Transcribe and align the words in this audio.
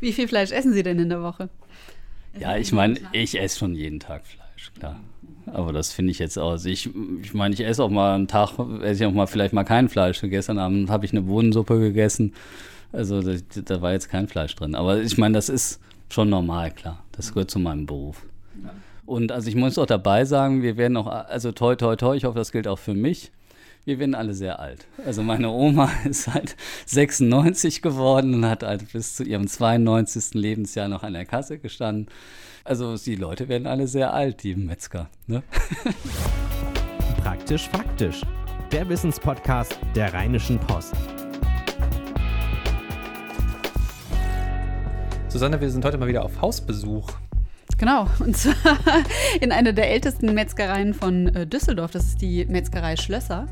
Wie 0.00 0.12
viel 0.12 0.28
Fleisch 0.28 0.52
essen 0.52 0.72
Sie 0.72 0.84
denn 0.84 1.00
in 1.00 1.08
der 1.08 1.22
Woche? 1.22 1.48
Ja, 2.38 2.56
ich 2.56 2.70
meine, 2.70 3.00
ich 3.10 3.36
esse 3.36 3.58
schon 3.58 3.74
jeden 3.74 3.98
Tag 3.98 4.24
Fleisch, 4.28 4.72
klar. 4.78 5.00
Aber 5.46 5.72
das 5.72 5.92
finde 5.92 6.12
ich 6.12 6.20
jetzt 6.20 6.38
aus. 6.38 6.66
Ich, 6.66 6.88
ich 7.20 7.34
meine, 7.34 7.52
ich 7.52 7.64
esse 7.64 7.82
auch 7.82 7.90
mal 7.90 8.14
einen 8.14 8.28
Tag, 8.28 8.52
esse 8.82 9.02
ich 9.02 9.10
auch 9.10 9.12
mal 9.12 9.26
vielleicht 9.26 9.54
mal 9.54 9.64
kein 9.64 9.88
Fleisch. 9.88 10.20
Gestern 10.20 10.60
Abend 10.60 10.88
habe 10.88 11.04
ich 11.04 11.10
eine 11.10 11.22
Bohnensuppe 11.22 11.80
gegessen. 11.80 12.32
Also 12.92 13.22
da, 13.22 13.34
da, 13.64 13.82
war 13.82 13.90
jetzt 13.90 14.08
kein 14.08 14.28
Fleisch 14.28 14.54
drin. 14.54 14.76
Aber 14.76 15.00
ich 15.00 15.18
meine, 15.18 15.34
das 15.34 15.48
ist 15.48 15.80
schon 16.10 16.30
normal, 16.30 16.70
klar. 16.70 17.02
Das 17.10 17.34
gehört 17.34 17.50
zu 17.50 17.58
meinem 17.58 17.86
Beruf. 17.86 18.24
Und 19.04 19.32
also 19.32 19.48
ich 19.48 19.56
muss 19.56 19.78
auch 19.78 19.86
dabei 19.86 20.24
sagen, 20.24 20.62
wir 20.62 20.76
werden 20.76 20.96
auch, 20.96 21.08
also 21.08 21.50
toi, 21.50 21.74
toi, 21.74 21.96
toi, 21.96 22.14
ich 22.14 22.24
hoffe, 22.24 22.38
das 22.38 22.52
gilt 22.52 22.68
auch 22.68 22.78
für 22.78 22.94
mich 22.94 23.32
wir 23.88 23.98
werden 23.98 24.14
alle 24.14 24.34
sehr 24.34 24.60
alt. 24.60 24.86
Also 25.06 25.22
meine 25.22 25.48
Oma 25.48 25.90
ist 26.04 26.28
halt 26.28 26.56
96 26.84 27.80
geworden 27.80 28.34
und 28.34 28.44
hat 28.44 28.62
halt 28.62 28.92
bis 28.92 29.16
zu 29.16 29.24
ihrem 29.24 29.46
92. 29.46 30.34
Lebensjahr 30.34 30.88
noch 30.88 31.02
an 31.02 31.14
der 31.14 31.24
Kasse 31.24 31.58
gestanden. 31.58 32.12
Also 32.64 32.98
die 32.98 33.14
Leute 33.14 33.48
werden 33.48 33.66
alle 33.66 33.88
sehr 33.88 34.12
alt, 34.12 34.42
die 34.42 34.54
Metzger. 34.56 35.08
Ne? 35.26 35.42
Praktisch 37.22 37.66
faktisch. 37.70 38.20
Der 38.72 38.86
Wissenspodcast 38.86 39.78
der 39.96 40.12
Rheinischen 40.12 40.58
Post. 40.58 40.92
Susanne, 45.28 45.58
wir 45.62 45.70
sind 45.70 45.82
heute 45.86 45.96
mal 45.96 46.08
wieder 46.08 46.26
auf 46.26 46.42
Hausbesuch. 46.42 47.08
Genau, 47.78 48.08
und 48.18 48.36
zwar 48.36 48.54
in 49.40 49.52
einer 49.52 49.72
der 49.72 49.90
ältesten 49.90 50.34
Metzgereien 50.34 50.94
von 50.94 51.28
äh, 51.28 51.46
Düsseldorf. 51.46 51.92
Das 51.92 52.04
ist 52.04 52.20
die 52.20 52.44
Metzgerei 52.44 52.96
Schlösser. 52.96 53.46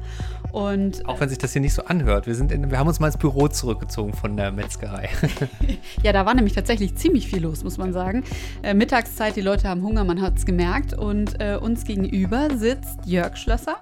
Und, 0.52 1.06
Auch 1.06 1.20
wenn 1.20 1.28
sich 1.28 1.38
das 1.38 1.52
hier 1.52 1.60
nicht 1.60 1.74
so 1.74 1.84
anhört. 1.84 2.26
Wir, 2.26 2.34
sind 2.34 2.50
in, 2.50 2.70
wir 2.70 2.78
haben 2.78 2.88
uns 2.88 2.98
mal 2.98 3.08
ins 3.08 3.18
Büro 3.18 3.46
zurückgezogen 3.48 4.14
von 4.14 4.36
der 4.36 4.52
Metzgerei. 4.52 5.10
ja, 6.02 6.12
da 6.12 6.26
war 6.26 6.34
nämlich 6.34 6.54
tatsächlich 6.54 6.94
ziemlich 6.96 7.28
viel 7.28 7.42
los, 7.42 7.62
muss 7.62 7.78
man 7.78 7.92
sagen. 7.92 8.24
Äh, 8.62 8.74
Mittagszeit, 8.74 9.36
die 9.36 9.42
Leute 9.42 9.68
haben 9.68 9.82
Hunger, 9.82 10.04
man 10.04 10.20
hat 10.20 10.38
es 10.38 10.46
gemerkt. 10.46 10.94
Und 10.94 11.40
äh, 11.40 11.56
uns 11.56 11.84
gegenüber 11.84 12.48
sitzt 12.56 12.98
Jörg 13.04 13.36
Schlösser, 13.36 13.76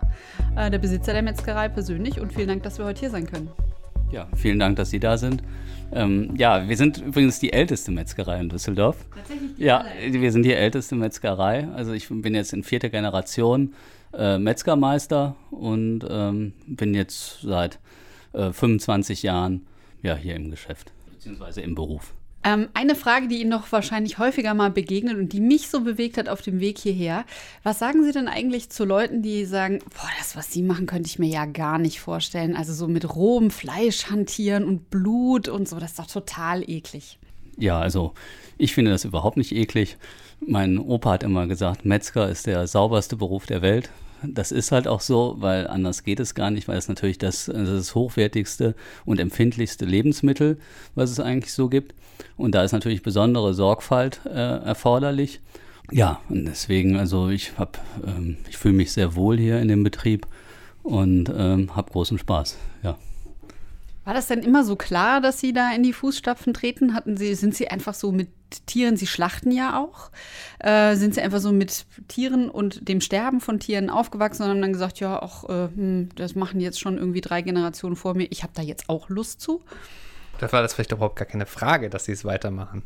äh, 0.57 0.71
der 0.71 0.79
Besitzer 0.79 1.13
der 1.13 1.23
Metzgerei 1.23 1.69
persönlich. 1.69 2.21
Und 2.21 2.33
vielen 2.33 2.49
Dank, 2.49 2.63
dass 2.65 2.79
wir 2.79 2.85
heute 2.85 3.01
hier 3.01 3.11
sein 3.11 3.27
können. 3.27 3.49
Ja, 4.11 4.29
vielen 4.37 4.59
Dank, 4.59 4.77
dass 4.77 4.91
Sie 4.91 5.01
da 5.01 5.17
sind. 5.17 5.43
Ähm, 5.93 6.35
ja, 6.37 6.69
wir 6.69 6.77
sind 6.77 6.99
übrigens 6.99 7.39
die 7.39 7.53
älteste 7.53 7.93
Metzgerei 7.93 8.41
in 8.41 8.49
Düsseldorf. 8.49 8.97
Tatsächlich? 9.15 9.59
Ja, 9.59 9.85
wir 10.11 10.33
sind 10.33 10.43
die 10.43 10.53
älteste 10.53 10.95
Metzgerei. 10.95 11.69
Also 11.75 11.93
ich 11.93 12.09
bin 12.09 12.35
jetzt 12.35 12.53
in 12.53 12.65
vierter 12.65 12.89
Generation 12.89 13.75
äh, 14.13 14.39
Metzgermeister 14.39 15.37
und 15.51 16.01
ähm, 16.09 16.53
bin 16.67 16.95
jetzt 16.95 17.43
seit 17.43 17.79
äh, 18.33 18.53
25 18.53 19.23
Jahren 19.23 19.67
ja, 20.03 20.17
hier 20.17 20.37
im 20.37 20.51
Geschäft, 20.51 20.93
beziehungsweise 21.13 21.61
im 21.61 21.75
Beruf. 21.75 22.15
Ähm, 22.45 22.69
eine 22.75 22.95
Frage, 22.95 23.27
die 23.27 23.41
Ihnen 23.41 23.51
noch 23.51 23.73
wahrscheinlich 23.73 24.19
häufiger 24.19 24.53
mal 24.53 24.71
begegnet 24.71 25.17
und 25.17 25.33
die 25.33 25.41
mich 25.41 25.69
so 25.69 25.81
bewegt 25.81 26.19
hat 26.19 26.29
auf 26.29 26.43
dem 26.43 26.61
Weg 26.61 26.79
hierher. 26.79 27.25
Was 27.63 27.79
sagen 27.79 28.05
Sie 28.05 28.13
denn 28.13 28.29
eigentlich 28.29 28.69
zu 28.69 28.85
Leuten, 28.85 29.23
die 29.23 29.47
sagen, 29.47 29.79
boah, 29.79 30.11
das, 30.19 30.37
was 30.37 30.53
Sie 30.53 30.63
machen, 30.63 30.87
könnte 30.87 31.09
ich 31.09 31.19
mir 31.19 31.29
ja 31.29 31.47
gar 31.47 31.79
nicht 31.79 32.01
vorstellen. 32.01 32.55
Also 32.55 32.75
so 32.75 32.87
mit 32.87 33.17
rohem 33.17 33.51
Fleisch 33.51 34.11
hantieren 34.11 34.65
und 34.65 34.91
Blut 34.91 35.49
und 35.49 35.67
so, 35.67 35.79
das 35.79 35.93
ist 35.93 35.99
doch 35.99 36.07
total 36.07 36.69
eklig. 36.69 37.19
Ja, 37.57 37.81
also 37.81 38.13
ich 38.59 38.75
finde 38.75 38.91
das 38.91 39.05
überhaupt 39.05 39.39
nicht 39.39 39.53
eklig. 39.53 39.97
Mein 40.41 40.79
Opa 40.79 41.13
hat 41.13 41.23
immer 41.23 41.47
gesagt, 41.47 41.87
Metzger 41.87 42.29
ist 42.29 42.47
der 42.47 42.67
sauberste 42.67 43.17
Beruf 43.17 43.47
der 43.47 43.63
Welt 43.63 43.91
das 44.33 44.53
ist 44.53 44.73
halt 44.73 44.89
auch 44.89 45.01
so, 45.01 45.37
weil 45.39 45.67
anders 45.67 46.03
geht 46.03 46.21
es 46.21 46.35
gar 46.35 46.51
nicht, 46.51 46.69
weil 46.69 46.79
es 46.79 46.89
natürlich 46.89 47.19
das, 47.19 47.47
das 47.47 47.95
hochwertigste 47.95 48.75
und 49.05 49.21
empfindlichste 49.21 49.85
Lebensmittel, 49.85 50.59
was 50.95 51.11
es 51.11 51.21
eigentlich 51.21 51.53
so 51.53 51.69
gibt. 51.69 51.95
Und 52.37 52.55
da 52.55 52.65
ist 52.65 52.73
natürlich 52.73 53.03
besondere 53.03 53.55
Sorgfalt 53.55 54.21
äh, 54.27 54.31
erforderlich. 54.31 55.41
Ja, 55.91 56.21
und 56.29 56.47
deswegen, 56.47 56.97
also 56.97 57.29
ich 57.29 57.59
habe, 57.59 57.73
ähm, 58.07 58.39
ich 58.49 58.57
fühle 58.57 58.75
mich 58.75 58.93
sehr 58.93 59.15
wohl 59.15 59.39
hier 59.39 59.61
in 59.61 59.69
dem 59.69 59.83
Betrieb 59.85 60.27
und 60.83 61.31
ähm, 61.37 61.77
habe 61.77 61.91
großen 61.91 62.19
Spaß, 62.19 62.57
ja. 62.83 62.97
War 64.05 64.13
das 64.13 64.27
denn 64.27 64.41
immer 64.41 64.65
so 64.65 64.77
klar, 64.77 65.23
dass 65.23 65.41
Sie 65.41 65.55
da 65.55 65.75
in 65.75 65.83
die 65.83 65.95
Fußstapfen 65.95 66.53
treten? 66.53 66.93
Hatten 66.93 67.17
Sie, 67.17 67.35
sind 67.35 67.55
Sie 67.55 67.69
einfach 67.69 67.95
so 67.95 68.13
mit 68.13 68.29
Tieren, 68.67 68.99
Sie 68.99 69.07
schlachten 69.07 69.51
ja 69.51 69.81
auch, 69.81 70.11
äh, 70.59 70.95
sind 70.95 71.15
Sie 71.15 71.23
einfach 71.23 71.41
so 71.41 71.53
mit 71.53 71.87
Tieren 72.07 72.51
und 72.51 72.87
dem 72.87 73.01
Sterben 73.01 73.41
von 73.41 73.61
Tieren 73.61 73.89
aufgewachsen 73.89 74.43
und 74.43 74.51
haben 74.51 74.61
dann 74.61 74.75
gesagt, 74.75 75.01
ja, 75.01 75.21
auch 75.21 75.49
äh, 75.49 75.69
hm, 75.75 76.11
das 76.17 76.35
machen 76.35 76.61
jetzt 76.61 76.81
schon 76.81 76.99
irgendwie 76.99 77.23
drei 77.23 77.41
Generationen 77.41 77.97
vor 77.97 78.15
mir, 78.15 78.27
ich 78.31 78.43
habe 78.43 78.53
da 78.55 78.61
jetzt 78.61 78.91
auch 78.91 79.09
Lust 79.09 79.41
zu? 79.41 79.63
Da 80.39 80.51
war 80.53 80.63
das 80.63 80.75
vielleicht 80.75 80.93
überhaupt 80.93 81.17
gar 81.17 81.27
keine 81.27 81.47
Frage, 81.47 81.91
dass 81.91 82.05
Sie 82.05 82.13
es 82.13 82.25
weitermachen. 82.25 82.83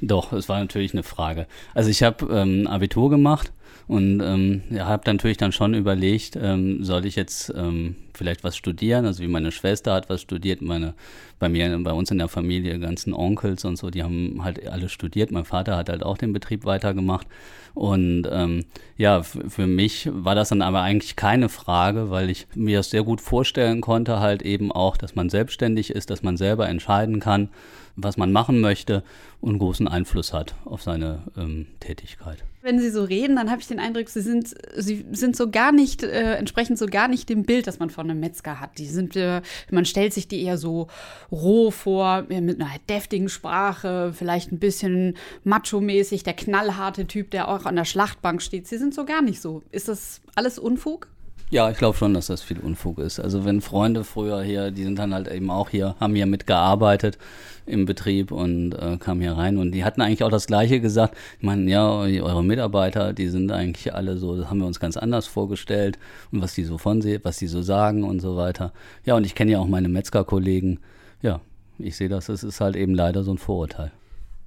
Doch, 0.00 0.32
es 0.32 0.48
war 0.48 0.58
natürlich 0.58 0.94
eine 0.94 1.02
Frage. 1.02 1.46
Also 1.74 1.90
ich 1.90 2.02
habe 2.02 2.26
ähm, 2.34 2.66
Abitur 2.66 3.10
gemacht 3.10 3.52
und 3.90 4.20
ähm, 4.20 4.62
ja, 4.70 4.86
habe 4.86 5.02
natürlich 5.06 5.36
dann 5.36 5.50
schon 5.50 5.74
überlegt, 5.74 6.38
ähm, 6.40 6.84
soll 6.84 7.06
ich 7.06 7.16
jetzt 7.16 7.52
ähm, 7.56 7.96
vielleicht 8.14 8.44
was 8.44 8.56
studieren? 8.56 9.04
Also 9.04 9.20
wie 9.20 9.26
meine 9.26 9.50
Schwester 9.50 9.92
hat 9.94 10.08
was 10.08 10.22
studiert, 10.22 10.62
meine 10.62 10.94
bei 11.40 11.48
mir, 11.48 11.76
bei 11.82 11.92
uns 11.92 12.08
in 12.12 12.18
der 12.18 12.28
Familie, 12.28 12.78
ganzen 12.78 13.12
Onkels 13.12 13.64
und 13.64 13.74
so, 13.74 13.90
die 13.90 14.04
haben 14.04 14.44
halt 14.44 14.64
alle 14.68 14.88
studiert. 14.88 15.32
Mein 15.32 15.44
Vater 15.44 15.76
hat 15.76 15.88
halt 15.88 16.04
auch 16.04 16.18
den 16.18 16.32
Betrieb 16.32 16.64
weitergemacht. 16.66 17.26
Und 17.74 18.28
ähm, 18.30 18.64
ja, 18.96 19.24
für 19.24 19.66
mich 19.66 20.08
war 20.12 20.36
das 20.36 20.50
dann 20.50 20.62
aber 20.62 20.82
eigentlich 20.82 21.16
keine 21.16 21.48
Frage, 21.48 22.10
weil 22.10 22.30
ich 22.30 22.46
mir 22.54 22.76
das 22.76 22.90
sehr 22.90 23.02
gut 23.02 23.20
vorstellen 23.20 23.80
konnte, 23.80 24.20
halt 24.20 24.42
eben 24.42 24.70
auch, 24.70 24.98
dass 24.98 25.16
man 25.16 25.30
selbstständig 25.30 25.90
ist, 25.90 26.10
dass 26.10 26.22
man 26.22 26.36
selber 26.36 26.68
entscheiden 26.68 27.18
kann, 27.18 27.48
was 27.96 28.16
man 28.16 28.30
machen 28.30 28.60
möchte 28.60 29.02
und 29.40 29.58
großen 29.58 29.88
Einfluss 29.88 30.32
hat 30.32 30.54
auf 30.64 30.80
seine 30.80 31.24
ähm, 31.36 31.66
Tätigkeit. 31.80 32.44
Wenn 32.62 32.78
Sie 32.78 32.90
so 32.90 33.04
reden, 33.04 33.36
dann 33.36 33.50
habe 33.50 33.62
ich 33.62 33.68
den 33.68 33.80
Eindruck, 33.80 34.10
Sie 34.10 34.20
sind, 34.20 34.54
Sie 34.76 35.06
sind 35.12 35.34
so 35.34 35.50
gar 35.50 35.72
nicht, 35.72 36.02
äh, 36.02 36.34
entsprechend 36.34 36.78
so 36.78 36.86
gar 36.86 37.08
nicht 37.08 37.28
dem 37.28 37.44
Bild, 37.44 37.66
das 37.66 37.78
man 37.78 37.88
von 37.88 38.10
einem 38.10 38.20
Metzger 38.20 38.60
hat. 38.60 38.76
Die 38.76 38.86
sind, 38.86 39.16
äh, 39.16 39.40
man 39.70 39.86
stellt 39.86 40.12
sich 40.12 40.28
die 40.28 40.42
eher 40.42 40.58
so 40.58 40.88
roh 41.32 41.70
vor, 41.70 42.26
mit 42.28 42.60
einer 42.60 42.70
deftigen 42.88 43.30
Sprache, 43.30 44.12
vielleicht 44.14 44.52
ein 44.52 44.58
bisschen 44.58 45.16
macho-mäßig, 45.44 46.22
der 46.22 46.34
knallharte 46.34 47.06
Typ, 47.06 47.30
der 47.30 47.48
auch 47.48 47.64
an 47.64 47.76
der 47.76 47.86
Schlachtbank 47.86 48.42
steht. 48.42 48.66
Sie 48.66 48.76
sind 48.76 48.94
so 48.94 49.06
gar 49.06 49.22
nicht 49.22 49.40
so. 49.40 49.62
Ist 49.70 49.88
das 49.88 50.20
alles 50.34 50.58
Unfug? 50.58 51.08
Ja, 51.52 51.68
ich 51.68 51.78
glaube 51.78 51.98
schon, 51.98 52.14
dass 52.14 52.28
das 52.28 52.42
viel 52.42 52.60
Unfug 52.60 53.00
ist. 53.00 53.18
Also 53.18 53.44
wenn 53.44 53.60
Freunde 53.60 54.04
früher 54.04 54.40
hier, 54.40 54.70
die 54.70 54.84
sind 54.84 55.00
dann 55.00 55.12
halt 55.12 55.26
eben 55.26 55.50
auch 55.50 55.68
hier, 55.68 55.96
haben 55.98 56.14
hier 56.14 56.26
mitgearbeitet 56.26 57.18
im 57.66 57.86
Betrieb 57.86 58.30
und 58.30 58.72
äh, 58.74 58.98
kamen 58.98 59.20
hier 59.20 59.32
rein 59.32 59.58
und 59.58 59.72
die 59.72 59.84
hatten 59.84 60.00
eigentlich 60.00 60.22
auch 60.22 60.30
das 60.30 60.46
Gleiche 60.46 60.80
gesagt. 60.80 61.16
Ich 61.38 61.42
meine, 61.42 61.68
ja, 61.68 61.90
eure 61.90 62.44
Mitarbeiter, 62.44 63.12
die 63.12 63.26
sind 63.26 63.50
eigentlich 63.50 63.92
alle 63.92 64.16
so, 64.16 64.36
das 64.36 64.48
haben 64.48 64.60
wir 64.60 64.66
uns 64.66 64.78
ganz 64.78 64.96
anders 64.96 65.26
vorgestellt 65.26 65.98
und 66.30 66.40
was 66.40 66.54
die 66.54 66.62
so 66.62 66.78
von 66.78 67.02
sie, 67.02 67.18
was 67.24 67.38
die 67.38 67.48
so 67.48 67.62
sagen 67.62 68.04
und 68.04 68.20
so 68.20 68.36
weiter. 68.36 68.72
Ja, 69.04 69.16
und 69.16 69.26
ich 69.26 69.34
kenne 69.34 69.50
ja 69.50 69.58
auch 69.58 69.66
meine 69.66 69.88
Metzgerkollegen. 69.88 70.78
Ja, 71.20 71.40
ich 71.78 71.96
sehe 71.96 72.08
das, 72.08 72.28
es 72.28 72.44
ist 72.44 72.60
halt 72.60 72.76
eben 72.76 72.94
leider 72.94 73.24
so 73.24 73.32
ein 73.32 73.38
Vorurteil. 73.38 73.90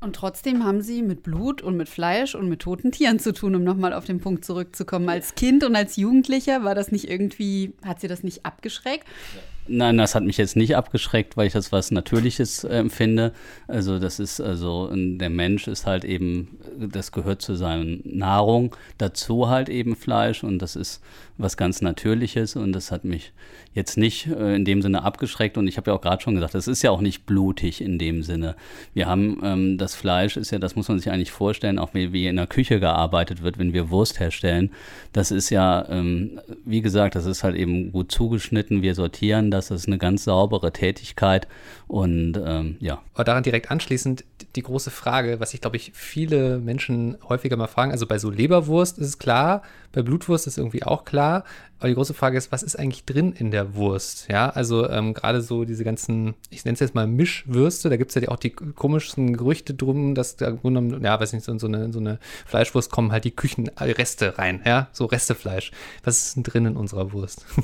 Und 0.04 0.18
trotzdem 0.18 0.66
haben 0.66 0.82
Sie 0.82 1.02
mit 1.02 1.24
Blut 1.24 1.62
und 1.62 1.78
mit 1.78 1.88
Fleisch 1.88 2.36
und 2.36 2.50
mit 2.50 2.60
toten 2.60 2.92
Tieren 2.92 3.20
zu 3.20 3.32
tun, 3.32 3.56
um 3.56 3.64
nochmal 3.64 3.94
auf 3.94 4.04
den 4.04 4.20
Punkt 4.20 4.44
zurückzukommen. 4.44 5.08
Als 5.08 5.36
Kind 5.36 5.64
und 5.64 5.78
als 5.78 5.96
Jugendlicher 5.96 6.66
war 6.66 6.76
das 6.76 6.92
nicht 6.92 7.10
irgendwie, 7.10 7.74
hat 7.86 8.02
Sie 8.02 8.10
das 8.10 8.22
nicht 8.22 8.46
abgeschreckt? 8.46 9.08
Nein, 9.66 9.98
das 9.98 10.14
hat 10.14 10.24
mich 10.24 10.36
jetzt 10.36 10.58
nicht 10.58 10.76
abgeschreckt, 10.76 11.38
weil 11.38 11.48
ich 11.48 11.54
das 11.54 11.72
was 11.72 11.90
Natürliches 11.90 12.66
äh, 12.66 12.76
empfinde. 12.76 13.32
Also 13.70 13.98
das 13.98 14.20
ist 14.20 14.42
also 14.42 14.90
der 14.94 15.30
Mensch 15.30 15.70
ist 15.70 15.86
halt 15.86 16.04
eben, 16.04 16.60
das 16.78 17.14
gehört 17.14 17.42
zu 17.42 17.56
seiner 17.56 17.98
Nahrung 18.04 18.76
dazu 18.98 19.48
halt 19.48 19.70
eben 19.70 19.96
Fleisch 19.96 20.44
und 20.44 20.60
das 20.60 20.76
ist 20.76 21.02
was 21.38 21.58
ganz 21.58 21.82
Natürliches 21.82 22.56
und 22.56 22.74
das 22.74 22.92
hat 22.92 23.04
mich 23.04 23.34
jetzt 23.74 23.98
nicht 23.98 24.28
äh, 24.28 24.56
in 24.56 24.66
dem 24.66 24.82
Sinne 24.82 25.04
abgeschreckt 25.04 25.58
und 25.58 25.68
ich 25.68 25.78
habe 25.78 25.90
ja 25.90 25.98
auch 25.98 26.02
gerade 26.02 26.22
schon 26.22 26.36
gesagt, 26.36 26.54
das 26.54 26.68
ist 26.68 26.84
ja 26.84 26.92
auch 26.92 27.02
nicht 27.02 27.26
blutig 27.26 27.82
in 27.82 27.98
dem 27.98 28.22
Sinne. 28.22 28.56
Wir 28.94 29.08
haben 29.08 29.42
ähm, 29.44 29.78
das 29.78 29.96
Fleisch 29.96 30.38
ist 30.38 30.52
ja, 30.52 30.60
das 30.60 30.76
muss 30.76 30.88
man 30.88 31.00
sich 31.00 31.12
eigentlich 31.12 31.32
vorstellen, 31.32 31.80
auch 31.80 31.94
wie, 31.94 32.14
wie 32.14 32.28
in 32.28 32.36
der 32.36 32.48
Küche 32.48 32.80
gearbeitet 32.80 33.42
wird, 33.42 33.58
wenn 33.58 33.74
wir 33.74 33.90
Wurst 33.90 34.20
herstellen. 34.20 34.72
Das 35.12 35.32
ist 35.32 35.50
ja, 35.50 35.88
ähm, 35.90 36.40
wie 36.66 36.82
gesagt, 36.82 37.16
das 37.16 37.26
ist 37.26 37.44
halt 37.44 37.56
eben 37.56 37.92
gut 37.92 38.12
zugeschnitten. 38.12 38.84
Wir 38.84 38.94
sortieren 38.94 39.50
das, 39.50 39.70
das 39.70 39.82
ist 39.82 39.88
eine 39.88 39.98
ganz 39.98 40.24
saubere 40.26 40.72
Tätigkeit 40.72 41.48
und 41.88 42.40
ähm, 42.46 42.78
ja. 42.80 43.02
Aber 43.16 43.24
daran 43.24 43.44
direkt 43.44 43.72
anschließend 43.72 44.24
die 44.56 44.62
große 44.62 44.92
Frage, 44.92 45.40
was 45.40 45.54
ich 45.54 45.62
glaube 45.62 45.78
ich 45.78 45.92
viele 45.96 46.60
Menschen 46.60 47.18
häufiger 47.28 47.58
mal 47.58 47.68
fragen. 47.68 47.92
Also 47.92 48.06
bei 48.06 48.20
so 48.20 48.30
Leberwurst 48.30 49.00
ist 49.00 49.08
es 49.08 49.18
klar, 49.18 49.64
bei 49.94 50.02
Blutwurst 50.02 50.48
ist 50.48 50.58
irgendwie 50.58 50.84
auch 50.84 51.06
klar. 51.06 51.46
Aber 51.80 51.88
die 51.88 51.96
große 51.96 52.14
Frage 52.14 52.38
ist, 52.38 52.52
was 52.52 52.64
ist 52.64 52.78
eigentlich 52.78 53.06
drin 53.06 53.32
in 53.32 53.52
der 53.52 53.76
Wurst? 53.76 54.28
Ja, 54.30 54.50
also 54.50 54.90
ähm, 54.90 55.14
gerade 55.14 55.42
so 55.42 55.64
diese 55.64 55.84
ganzen, 55.84 56.34
ich 56.50 56.66
nenne 56.66 56.74
es 56.74 56.80
jetzt 56.80 56.96
mal 56.96 57.08
Mischwürste, 57.08 57.90
da 57.90 57.96
gibt 57.96 58.14
es 58.14 58.22
ja 58.22 58.28
auch 58.30 58.40
die 58.40 58.50
komischsten 58.50 59.38
Gerüchte 59.38 59.74
drum, 59.74 60.16
dass 60.16 60.36
da, 60.36 60.58
ja, 60.64 61.20
weiß 61.20 61.34
nicht, 61.34 61.46
so, 61.46 61.58
so, 61.58 61.68
eine, 61.68 61.94
so 61.94 62.00
eine 62.00 62.20
Fleischwurst 62.46 62.92
kommen 62.92 63.12
halt 63.12 63.24
die 63.24 63.36
Küchenreste 63.36 64.38
rein, 64.38 64.62
ja, 64.66 64.90
so 64.92 65.06
Restefleisch. 65.06 65.72
Was 66.04 66.28
ist 66.28 66.36
denn 66.36 66.44
drin 66.44 66.66
in 66.66 66.76
unserer 66.76 67.14
Wurst? 67.14 67.46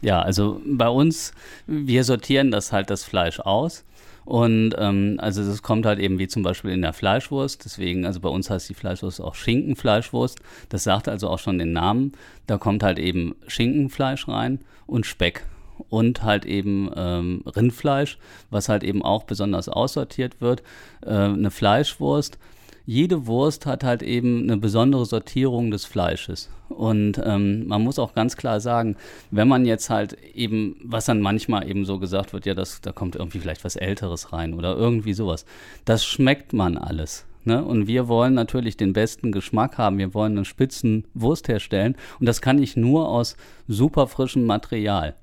Ja, 0.00 0.22
also 0.22 0.60
bei 0.64 0.88
uns, 0.88 1.32
wir 1.66 2.04
sortieren 2.04 2.52
das 2.52 2.70
halt 2.70 2.88
das 2.88 3.02
Fleisch 3.02 3.40
aus 3.40 3.84
Und 4.28 4.74
ähm, 4.76 5.16
also 5.22 5.42
das 5.42 5.62
kommt 5.62 5.86
halt 5.86 5.98
eben 5.98 6.18
wie 6.18 6.28
zum 6.28 6.42
Beispiel 6.42 6.70
in 6.70 6.82
der 6.82 6.92
Fleischwurst. 6.92 7.64
Deswegen, 7.64 8.04
also 8.04 8.20
bei 8.20 8.28
uns 8.28 8.50
heißt 8.50 8.68
die 8.68 8.74
Fleischwurst 8.74 9.22
auch 9.22 9.34
Schinkenfleischwurst. 9.34 10.38
Das 10.68 10.84
sagt 10.84 11.08
also 11.08 11.30
auch 11.30 11.38
schon 11.38 11.58
den 11.58 11.72
Namen. 11.72 12.12
Da 12.46 12.58
kommt 12.58 12.82
halt 12.82 12.98
eben 12.98 13.36
Schinkenfleisch 13.46 14.28
rein 14.28 14.60
und 14.86 15.06
Speck 15.06 15.46
und 15.88 16.24
halt 16.24 16.44
eben 16.44 16.90
ähm, 16.94 17.42
Rindfleisch, 17.46 18.18
was 18.50 18.68
halt 18.68 18.84
eben 18.84 19.02
auch 19.02 19.24
besonders 19.24 19.70
aussortiert 19.70 20.42
wird. 20.42 20.62
Äh, 21.06 21.08
eine 21.08 21.50
Fleischwurst 21.50 22.38
jede 22.88 23.26
Wurst 23.26 23.66
hat 23.66 23.84
halt 23.84 24.02
eben 24.02 24.44
eine 24.44 24.56
besondere 24.56 25.04
Sortierung 25.04 25.70
des 25.70 25.84
Fleisches. 25.84 26.48
Und 26.70 27.20
ähm, 27.22 27.66
man 27.66 27.82
muss 27.82 27.98
auch 27.98 28.14
ganz 28.14 28.34
klar 28.38 28.60
sagen, 28.60 28.96
wenn 29.30 29.46
man 29.46 29.66
jetzt 29.66 29.90
halt 29.90 30.16
eben, 30.34 30.76
was 30.82 31.04
dann 31.04 31.20
manchmal 31.20 31.68
eben 31.68 31.84
so 31.84 31.98
gesagt 31.98 32.32
wird, 32.32 32.46
ja, 32.46 32.54
das, 32.54 32.80
da 32.80 32.92
kommt 32.92 33.14
irgendwie 33.14 33.40
vielleicht 33.40 33.62
was 33.62 33.76
Älteres 33.76 34.32
rein 34.32 34.54
oder 34.54 34.74
irgendwie 34.74 35.12
sowas, 35.12 35.44
das 35.84 36.06
schmeckt 36.06 36.54
man 36.54 36.78
alles. 36.78 37.26
Ne? 37.44 37.62
Und 37.62 37.88
wir 37.88 38.08
wollen 38.08 38.32
natürlich 38.32 38.78
den 38.78 38.94
besten 38.94 39.32
Geschmack 39.32 39.76
haben. 39.76 39.98
Wir 39.98 40.14
wollen 40.14 40.32
eine 40.32 40.46
spitzen 40.46 41.04
Wurst 41.12 41.46
herstellen. 41.48 41.94
Und 42.18 42.24
das 42.24 42.40
kann 42.40 42.62
ich 42.62 42.74
nur 42.74 43.10
aus 43.10 43.36
super 43.66 44.06
frischem 44.06 44.46
Material. 44.46 45.14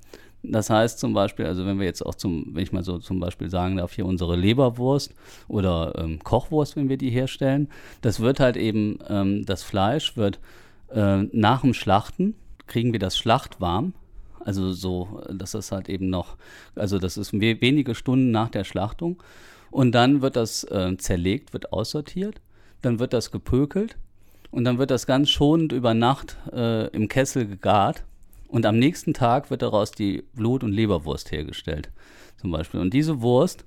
Das 0.52 0.70
heißt 0.70 1.00
zum 1.00 1.14
Beispiel, 1.14 1.46
also 1.46 1.66
wenn 1.66 1.80
wir 1.80 1.86
jetzt 1.86 2.06
auch 2.06 2.16
zum, 2.16 2.48
wenn 2.54 2.64
ich 2.64 2.72
mal 2.72 2.84
so 2.84 2.98
zum 2.98 3.20
Beispiel 3.20 3.50
sagen 3.50 3.78
darf, 3.78 3.94
hier 3.94 4.06
unsere 4.06 4.36
Leberwurst 4.36 5.14
oder 5.48 5.94
ähm, 5.98 6.20
Kochwurst, 6.24 6.76
wenn 6.76 6.90
wir 6.90 6.98
die 6.98 7.10
herstellen, 7.10 7.70
das 8.02 8.20
wird 8.20 8.40
halt 8.40 8.58
eben, 8.58 9.00
ähm, 9.08 9.46
das 9.46 9.64
Fleisch 9.64 10.18
wird 10.18 10.40
äh, 10.92 11.24
nach 11.32 11.62
dem 11.62 11.74
Schlachten, 11.74 12.36
kriegen 12.68 12.92
wir 12.92 13.00
das 13.00 13.18
schlachtwarm. 13.18 13.94
Also 14.40 14.74
so, 14.74 15.22
dass 15.34 15.52
das 15.52 15.72
halt 15.72 15.90
eben 15.90 16.10
noch, 16.10 16.38
also 16.76 17.00
das 17.00 17.18
ist 17.18 17.34
wenige 17.34 17.96
Stunden 17.96 18.30
nach 18.30 18.50
der 18.50 18.64
Schlachtung. 18.64 19.22
Und 19.72 19.94
dann 19.94 20.22
wird 20.22 20.36
das 20.36 20.64
äh, 20.66 20.96
zerlegt, 20.98 21.52
wird 21.54 21.74
aussortiert, 21.74 22.42
dann 22.82 23.00
wird 23.00 23.14
das 23.14 23.32
gepökelt 23.32 23.98
und 24.52 24.64
dann 24.64 24.78
wird 24.78 24.92
das 24.92 25.08
ganz 25.08 25.30
schonend 25.32 25.72
über 25.72 25.94
Nacht 25.94 26.38
äh, 26.54 26.88
im 26.90 27.08
Kessel 27.08 27.48
gegart 27.48 28.04
und 28.48 28.66
am 28.66 28.78
nächsten 28.78 29.14
Tag 29.14 29.50
wird 29.50 29.62
daraus 29.62 29.92
die 29.92 30.24
Blut- 30.34 30.64
und 30.64 30.72
Leberwurst 30.72 31.32
hergestellt, 31.32 31.90
zum 32.40 32.52
Beispiel. 32.52 32.80
Und 32.80 32.94
diese 32.94 33.22
Wurst 33.22 33.66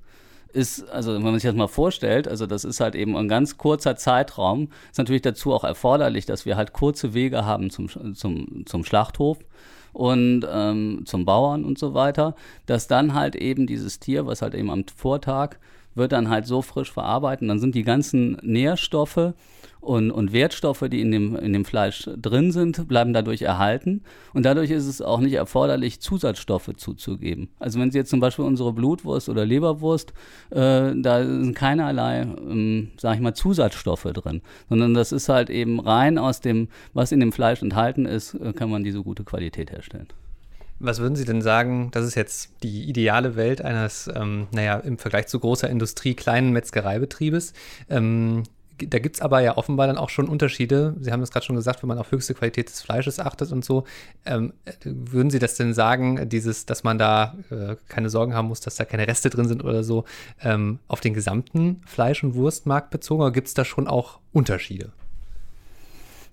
ist, 0.53 0.89
also 0.91 1.15
wenn 1.15 1.23
man 1.23 1.35
sich 1.35 1.43
das 1.45 1.55
mal 1.55 1.69
vorstellt, 1.69 2.27
also 2.27 2.47
das 2.47 2.65
ist 2.65 2.81
halt 2.81 2.95
eben 2.95 3.17
ein 3.17 3.29
ganz 3.29 3.59
kurzer 3.59 3.97
Zeitraum, 3.97 4.69
ist 4.91 4.99
natürlich 4.99 5.23
dazu 5.23 5.53
auch 5.53 5.65
erforderlich, 5.65 6.27
dass 6.27 6.47
wir 6.47 6.57
halt 6.57 6.73
kurze 6.73 7.15
Wege 7.15 7.45
haben 7.45 7.71
zum, 7.71 7.89
zum, 8.15 8.65
zum 8.67 8.85
Schlachthof 8.85 9.39
und 9.93 10.47
ähm, 10.51 11.03
zum 11.05 11.25
Bauern 11.25 11.65
und 11.65 11.79
so 11.79 11.95
weiter, 11.95 12.35
dass 12.67 12.87
dann 12.87 13.15
halt 13.15 13.37
eben 13.37 13.67
dieses 13.67 14.01
Tier, 14.01 14.27
was 14.27 14.43
halt 14.43 14.55
eben 14.55 14.71
am 14.71 14.85
Vortag 14.95 15.57
wird 15.99 16.13
dann 16.13 16.31
halt 16.31 16.47
so 16.47 16.63
frisch 16.63 16.93
verarbeitet, 16.93 17.49
dann 17.49 17.59
sind 17.59 17.75
die 17.75 17.83
ganzen 17.83 18.39
Nährstoffe 18.43 19.35
und, 19.81 20.11
und 20.11 20.33
Wertstoffe, 20.33 20.85
die 20.91 21.01
in 21.01 21.11
dem, 21.11 21.37
in 21.37 21.53
dem 21.53 21.65
Fleisch 21.65 22.09
drin 22.17 22.53
sind, 22.53 22.89
bleiben 22.89 23.13
dadurch 23.13 23.43
erhalten. 23.43 24.03
Und 24.35 24.45
dadurch 24.45 24.71
ist 24.71 24.87
es 24.87 25.01
auch 25.01 25.21
nicht 25.21 25.35
erforderlich, 25.35 26.01
Zusatzstoffe 26.01 26.71
zuzugeben. 26.77 27.49
Also 27.59 27.79
wenn 27.79 27.91
Sie 27.91 27.99
jetzt 27.99 28.11
zum 28.11 28.21
Beispiel 28.21 28.45
unsere 28.45 28.73
Blutwurst 28.73 29.29
oder 29.29 29.47
Leberwurst, 29.47 30.13
äh, 30.51 30.93
da 30.95 31.25
sind 31.25 31.55
keinerlei, 31.55 32.23
ähm, 32.23 32.91
sag 32.97 33.15
ich 33.15 33.21
mal, 33.21 33.35
Zusatzstoffe 33.35 34.13
drin, 34.13 34.43
sondern 34.69 34.95
das 34.95 35.13
ist 35.13 35.29
halt 35.29 35.49
eben 35.49 35.81
rein 35.81 36.19
aus 36.19 36.41
dem, 36.41 36.69
was 36.93 37.13
in 37.13 37.21
dem 37.21 37.33
Fleisch 37.33 37.63
enthalten 37.63 38.05
ist, 38.05 38.35
äh, 38.35 38.53
kann 38.53 38.71
man 38.71 38.83
diese 38.83 39.03
gute 39.03 39.25
Qualität 39.25 39.71
herstellen. 39.71 40.09
Was 40.81 41.01
würden 41.01 41.17
Sie 41.17 41.25
denn 41.25 41.43
sagen, 41.43 41.91
das 41.91 42.05
ist 42.05 42.15
jetzt 42.15 42.53
die 42.63 42.89
ideale 42.89 43.35
Welt 43.35 43.63
eines, 43.63 44.09
ähm, 44.15 44.47
naja, 44.53 44.79
im 44.79 44.99
Vergleich 44.99 45.27
zu 45.27 45.41
großer 45.41 45.69
Industrie 45.69 46.15
kleinen 46.15 46.53
Metzgereibetriebes? 46.53 47.53
Ähm, 47.89 48.45
da 48.87 48.99
gibt 49.01 49.17
es 49.17 49.23
aber 49.23 49.41
ja 49.41 49.57
offenbar 49.57 49.89
dann 49.89 49.99
auch 49.99 50.09
schon 50.09 50.29
Unterschiede. 50.29 50.95
Sie 51.01 51.11
haben 51.11 51.21
es 51.23 51.31
gerade 51.31 51.45
schon 51.45 51.57
gesagt, 51.57 51.83
wenn 51.83 51.89
man 51.89 51.99
auf 51.99 52.13
höchste 52.13 52.35
Qualität 52.35 52.69
des 52.69 52.81
Fleisches 52.81 53.19
achtet 53.19 53.51
und 53.51 53.65
so. 53.65 53.85
Ähm, 54.25 54.53
würden 54.85 55.31
Sie 55.31 55.41
das 55.41 55.57
denn 55.57 55.75
sagen, 55.75 56.29
dieses, 56.29 56.67
dass 56.67 56.85
man 56.85 56.97
da 56.97 57.37
äh, 57.51 57.77
keine 57.89 58.11
Sorgen 58.11 58.35
haben 58.35 58.49
muss, 58.49 58.61
dass 58.61 58.77
da 58.77 58.85
keine 58.85 59.09
Reste 59.09 59.31
drin 59.31 59.49
sind 59.49 59.65
oder 59.65 59.83
so, 59.83 60.05
ähm, 60.43 60.79
auf 60.87 61.01
den 61.01 61.15
gesamten 61.15 61.83
Fleisch- 61.87 62.23
und 62.23 62.35
Wurstmarkt 62.35 62.91
bezogen? 62.91 63.23
Oder 63.23 63.33
gibt 63.33 63.49
es 63.49 63.55
da 63.55 63.65
schon 63.65 63.89
auch 63.89 64.21
Unterschiede? 64.33 64.93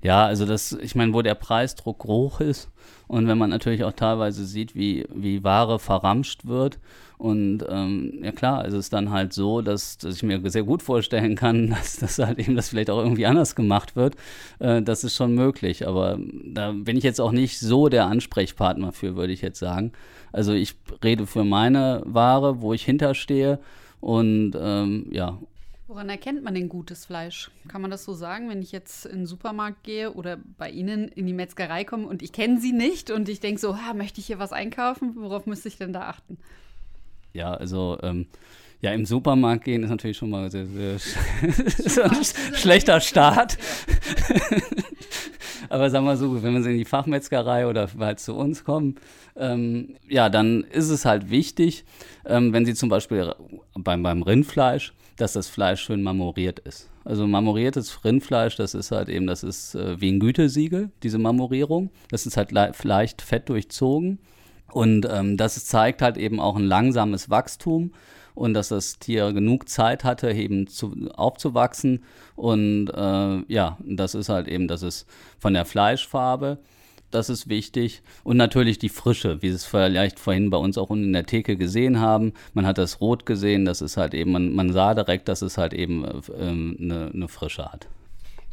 Ja, 0.06 0.28
also 0.28 0.46
das, 0.46 0.72
ich 0.72 0.94
meine, 0.94 1.14
wo 1.14 1.24
der 1.24 1.34
Preisdruck 1.34 2.04
hoch 2.04 2.40
ist 2.40 2.70
und 3.08 3.28
wenn 3.28 3.40
man 3.40 3.50
natürlich 3.50 3.84
auch 3.84 3.92
teilweise 3.94 4.46
sieht, 4.46 4.76
wie, 4.76 5.08
wie 5.12 5.44
Ware 5.44 5.80
verramscht 5.80 6.46
wird 6.46 6.78
und 7.18 7.66
ähm, 7.68 8.20
ja 8.22 8.32
klar, 8.32 8.66
es 8.66 8.76
ist 8.76 8.94
dann 8.94 9.10
halt 9.10 9.34
so, 9.34 9.62
dass, 9.62 9.98
dass 9.98 10.18
ich 10.18 10.22
mir 10.22 10.48
sehr 10.52 10.62
gut 10.62 10.84
vorstellen 10.84 11.36
kann, 11.36 11.70
dass 11.72 11.98
das 11.98 12.20
halt 12.20 12.38
eben 12.38 12.56
das 12.56 12.70
vielleicht 12.70 12.92
auch 12.92 13.00
irgendwie 13.00 13.26
anders 13.26 13.56
gemacht 13.56 13.96
wird. 13.96 14.16
Äh, 14.60 14.84
das 14.84 15.04
ist 15.04 15.16
schon 15.16 15.34
möglich, 15.34 15.88
aber 15.88 16.20
da 16.54 16.72
bin 16.72 16.98
ich 16.98 17.04
jetzt 17.04 17.20
auch 17.20 17.32
nicht 17.32 17.60
so 17.60 17.90
der 17.90 18.06
Ansprechpartner 18.06 18.92
für, 18.92 19.16
würde 19.16 19.34
ich 19.34 19.42
jetzt 19.42 19.58
sagen. 19.58 19.92
Also 20.32 20.54
ich 20.54 20.76
rede 21.04 21.26
für 21.26 21.44
meine 21.44 22.04
Ware, 22.06 22.62
wo 22.62 22.74
ich 22.74 22.86
hinterstehe 22.86 23.58
und 24.02 24.54
ähm, 24.56 25.08
ja, 25.12 25.40
Woran 25.96 26.10
erkennt 26.10 26.44
man 26.44 26.54
denn 26.54 26.68
gutes 26.68 27.06
Fleisch? 27.06 27.50
Kann 27.70 27.82
man 27.82 27.90
das 27.90 28.04
so 28.04 28.14
sagen, 28.14 28.50
wenn 28.50 28.62
ich 28.62 28.74
jetzt 28.74 29.06
in 29.06 29.20
den 29.20 29.26
Supermarkt 29.26 29.86
gehe 29.86 30.12
oder 30.12 30.38
bei 30.58 30.70
Ihnen 30.70 31.08
in 31.08 31.26
die 31.26 31.32
Metzgerei 31.32 31.86
komme 31.86 32.06
und 32.06 32.22
ich 32.22 32.34
kenne 32.34 32.60
Sie 32.60 32.74
nicht 32.74 33.12
und 33.12 33.30
ich 33.30 33.40
denke 33.40 33.62
so, 33.62 33.78
ha, 33.78 33.94
möchte 33.94 34.20
ich 34.20 34.28
hier 34.28 34.38
was 34.38 34.52
einkaufen? 34.52 35.16
Worauf 35.16 35.46
müsste 35.46 35.70
ich 35.70 35.78
denn 35.78 35.94
da 35.94 36.10
achten? 36.10 36.38
Ja, 37.32 37.54
also 37.54 37.98
ähm, 38.04 38.28
ja, 38.82 38.92
im 38.92 39.06
Supermarkt 39.06 39.64
gehen 39.64 39.84
ist 39.84 39.90
natürlich 39.90 40.18
schon 40.18 40.32
mal 40.32 40.52
sehr, 40.52 40.66
sehr 40.66 40.98
ein 42.04 42.26
schlechter 42.56 43.00
Start. 43.00 43.58
Aber 45.76 45.90
sagen 45.90 46.06
wir 46.06 46.16
so, 46.16 46.42
wenn 46.42 46.54
wir 46.54 46.72
in 46.72 46.78
die 46.78 46.86
Fachmetzgerei 46.86 47.68
oder 47.68 47.90
halt 48.00 48.22
zu 48.22 48.34
uns 48.34 48.64
kommen, 48.64 48.96
ähm, 49.36 49.98
ja, 50.08 50.30
dann 50.30 50.64
ist 50.64 50.88
es 50.88 51.04
halt 51.04 51.30
wichtig, 51.30 51.84
ähm, 52.26 52.54
wenn 52.54 52.66
Sie 52.66 52.74
zum 52.76 52.88
Beispiel 52.88 53.36
beim, 53.74 54.02
beim 54.02 54.22
Rindfleisch, 54.22 54.94
dass 55.18 55.34
das 55.34 55.50
Fleisch 55.50 55.82
schön 55.82 56.02
marmoriert 56.02 56.60
ist. 56.60 56.90
Also 57.04 57.28
marmoriertes 57.28 58.06
Rindfleisch, 58.06 58.56
das 58.56 58.74
ist 58.74 58.92
halt 58.92 59.10
eben, 59.10 59.28
das 59.28 59.44
ist 59.44 59.76
äh, 59.76 60.00
wie 60.00 60.14
ein 60.14 60.22
Gütesiegel, 60.22 60.92
diese 61.04 61.18
Marmorierung. 61.18 61.90
Das 62.10 62.26
ist 62.26 62.38
halt 62.38 62.54
le 62.54 62.72
leicht 62.84 63.22
fett 63.22 63.50
durchzogen. 63.50 64.20
Und 64.72 65.06
ähm, 65.12 65.36
das 65.36 65.66
zeigt 65.66 66.02
halt 66.02 66.16
eben 66.16 66.40
auch 66.40 66.56
ein 66.56 66.64
langsames 66.64 67.30
Wachstum 67.30 67.92
und 68.36 68.54
dass 68.54 68.70
das 68.70 69.00
Tier 69.00 69.34
genug 69.34 69.68
Zeit 69.70 70.04
hatte, 70.04 70.32
eben 70.32 70.68
zu, 70.68 71.10
aufzuwachsen. 71.16 72.04
Und 72.36 72.90
äh, 72.90 73.44
ja, 73.52 73.78
das 73.84 74.14
ist 74.14 74.30
halt 74.30 74.48
eben, 74.48 74.68
das 74.68 74.84
ist 74.84 75.08
von 75.40 75.54
der 75.54 75.66
Fleischfarbe 75.66 76.60
das 77.16 77.30
ist 77.30 77.50
wichtig. 77.50 78.02
Und 78.24 78.38
natürlich 78.38 78.78
die 78.78 78.90
Frische, 78.90 79.42
wie 79.42 79.50
Sie 79.50 79.56
es 79.56 79.66
vielleicht 79.66 80.20
vorhin 80.20 80.50
bei 80.50 80.58
uns 80.58 80.78
auch 80.78 80.92
in 80.92 81.14
der 81.14 81.26
Theke 81.26 81.56
gesehen 81.56 82.00
haben. 82.00 82.34
Man 82.54 82.68
hat 82.68 82.78
das 82.78 83.02
Rot 83.02 83.26
gesehen, 83.26 83.66
das 83.66 83.82
ist 83.82 83.98
halt 83.98 84.14
eben, 84.14 84.32
man, 84.32 84.54
man 84.54 84.74
sah 84.74 84.94
direkt, 84.94 85.28
dass 85.28 85.42
es 85.42 85.58
halt 85.58 85.74
eben 85.74 86.04
äh, 86.04 86.20
eine, 86.38 87.12
eine 87.14 87.28
Frische 87.28 87.72
hat. 87.72 87.88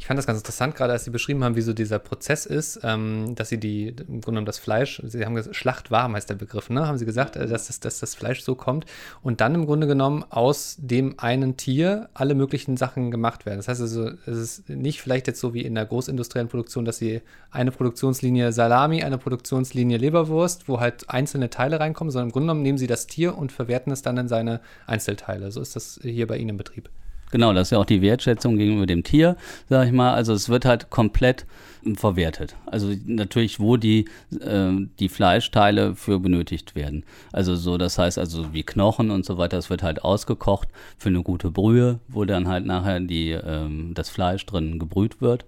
Ich 0.02 0.08
fand 0.08 0.18
das 0.18 0.26
ganz 0.26 0.40
interessant, 0.40 0.74
gerade 0.74 0.92
als 0.92 1.04
Sie 1.04 1.10
beschrieben 1.10 1.44
haben, 1.44 1.54
wie 1.54 1.60
so 1.60 1.72
dieser 1.72 2.00
Prozess 2.00 2.44
ist, 2.44 2.80
ähm, 2.82 3.36
dass 3.36 3.50
Sie 3.50 3.58
die, 3.58 3.86
im 3.86 3.94
Grunde 3.94 4.22
genommen 4.24 4.46
das 4.46 4.58
Fleisch, 4.58 5.00
Sie 5.06 5.24
haben 5.24 5.36
gesagt, 5.36 5.54
schlachtwarm 5.54 6.16
heißt 6.16 6.28
der 6.28 6.34
Begriff, 6.34 6.70
ne? 6.70 6.88
Haben 6.88 6.98
Sie 6.98 7.04
gesagt, 7.04 7.36
äh, 7.36 7.46
dass, 7.46 7.68
das, 7.68 7.78
dass 7.78 8.00
das 8.00 8.16
Fleisch 8.16 8.42
so 8.42 8.56
kommt 8.56 8.84
und 9.22 9.40
dann 9.40 9.54
im 9.54 9.64
Grunde 9.64 9.86
genommen 9.86 10.24
aus 10.28 10.74
dem 10.80 11.20
einen 11.20 11.56
Tier 11.56 12.08
alle 12.14 12.34
möglichen 12.34 12.76
Sachen 12.76 13.12
gemacht 13.12 13.46
werden. 13.46 13.58
Das 13.58 13.68
heißt 13.68 13.80
also, 13.80 14.10
es 14.26 14.38
ist 14.38 14.68
nicht 14.68 15.00
vielleicht 15.00 15.28
jetzt 15.28 15.38
so 15.38 15.54
wie 15.54 15.62
in 15.62 15.76
der 15.76 15.86
großindustriellen 15.86 16.48
Produktion, 16.48 16.84
dass 16.84 16.96
Sie 16.96 17.22
eine 17.52 17.70
Produktionslinie 17.70 18.52
Salami, 18.52 19.04
eine 19.04 19.18
Produktionslinie 19.18 19.98
Leberwurst, 19.98 20.68
wo 20.68 20.80
halt 20.80 21.10
einzelne 21.10 21.48
Teile 21.48 21.78
reinkommen, 21.78 22.10
sondern 22.10 22.30
im 22.30 22.32
Grunde 22.32 22.46
genommen 22.46 22.62
nehmen 22.62 22.78
Sie 22.78 22.88
das 22.88 23.06
Tier 23.06 23.38
und 23.38 23.52
verwerten 23.52 23.92
es 23.92 24.02
dann 24.02 24.16
in 24.16 24.26
seine 24.26 24.62
Einzelteile. 24.84 25.52
So 25.52 25.60
ist 25.60 25.76
das 25.76 26.00
hier 26.02 26.26
bei 26.26 26.38
Ihnen 26.38 26.50
im 26.50 26.56
Betrieb. 26.56 26.90
Genau, 27.32 27.54
das 27.54 27.68
ist 27.68 27.70
ja 27.72 27.78
auch 27.78 27.86
die 27.86 28.02
Wertschätzung 28.02 28.58
gegenüber 28.58 28.86
dem 28.86 29.02
Tier, 29.02 29.36
sag 29.68 29.86
ich 29.86 29.92
mal. 29.92 30.12
Also 30.12 30.34
es 30.34 30.50
wird 30.50 30.66
halt 30.66 30.90
komplett 30.90 31.46
verwertet. 31.94 32.54
Also 32.66 32.92
natürlich, 33.06 33.58
wo 33.58 33.78
die, 33.78 34.04
äh, 34.38 34.70
die 35.00 35.08
Fleischteile 35.08 35.96
für 35.96 36.20
benötigt 36.20 36.76
werden. 36.76 37.04
Also 37.32 37.56
so, 37.56 37.78
das 37.78 37.98
heißt 37.98 38.18
also 38.18 38.52
wie 38.52 38.62
Knochen 38.62 39.10
und 39.10 39.24
so 39.24 39.38
weiter, 39.38 39.56
das 39.56 39.70
wird 39.70 39.82
halt 39.82 40.04
ausgekocht 40.04 40.68
für 40.98 41.08
eine 41.08 41.22
gute 41.22 41.50
Brühe, 41.50 42.00
wo 42.06 42.26
dann 42.26 42.48
halt 42.48 42.66
nachher 42.66 43.00
die, 43.00 43.30
ähm, 43.30 43.92
das 43.94 44.10
Fleisch 44.10 44.44
drin 44.44 44.78
gebrüht 44.78 45.22
wird. 45.22 45.46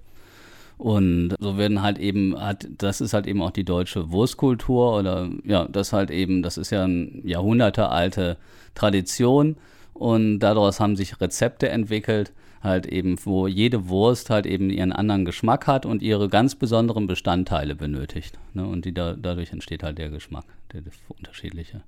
Und 0.79 1.35
so 1.39 1.59
werden 1.59 1.83
halt 1.83 1.99
eben, 1.99 2.41
hat, 2.41 2.67
das 2.79 3.03
ist 3.03 3.13
halt 3.13 3.27
eben 3.27 3.43
auch 3.43 3.53
die 3.53 3.65
deutsche 3.65 4.11
Wurstkultur 4.11 4.97
oder 4.97 5.29
ja, 5.45 5.69
das 5.71 5.93
halt 5.93 6.11
eben, 6.11 6.43
das 6.43 6.57
ist 6.57 6.71
ja 6.71 6.85
eine 6.85 7.11
jahrhundertealte 7.25 8.39
Tradition 8.75 9.57
und 9.95 10.41
daraus 10.41 10.81
haben 10.81 10.97
sich 10.97 11.21
Rezepte 11.21 11.69
entwickelt, 11.69 12.33
halt 12.63 12.87
eben, 12.87 13.17
wo 13.25 13.47
jede 13.47 13.89
Wurst 13.89 14.31
halt 14.31 14.47
eben 14.47 14.71
ihren 14.71 14.93
anderen 14.93 15.25
Geschmack 15.25 15.67
hat 15.67 15.87
und 15.87 16.03
ihre 16.03 16.29
ganz 16.29 16.55
besonderen 16.55 17.07
Bestandteile 17.07 17.75
benötigt. 17.75 18.39
Ne? 18.55 18.67
Und 18.67 18.85
die 18.85 18.95
da, 18.95 19.15
dadurch 19.15 19.53
entsteht 19.53 19.83
halt 19.83 19.99
der 19.99 20.11
Geschmack, 20.11 20.47
der, 20.73 20.81
der 20.81 20.93
unterschiedliche. 21.09 21.83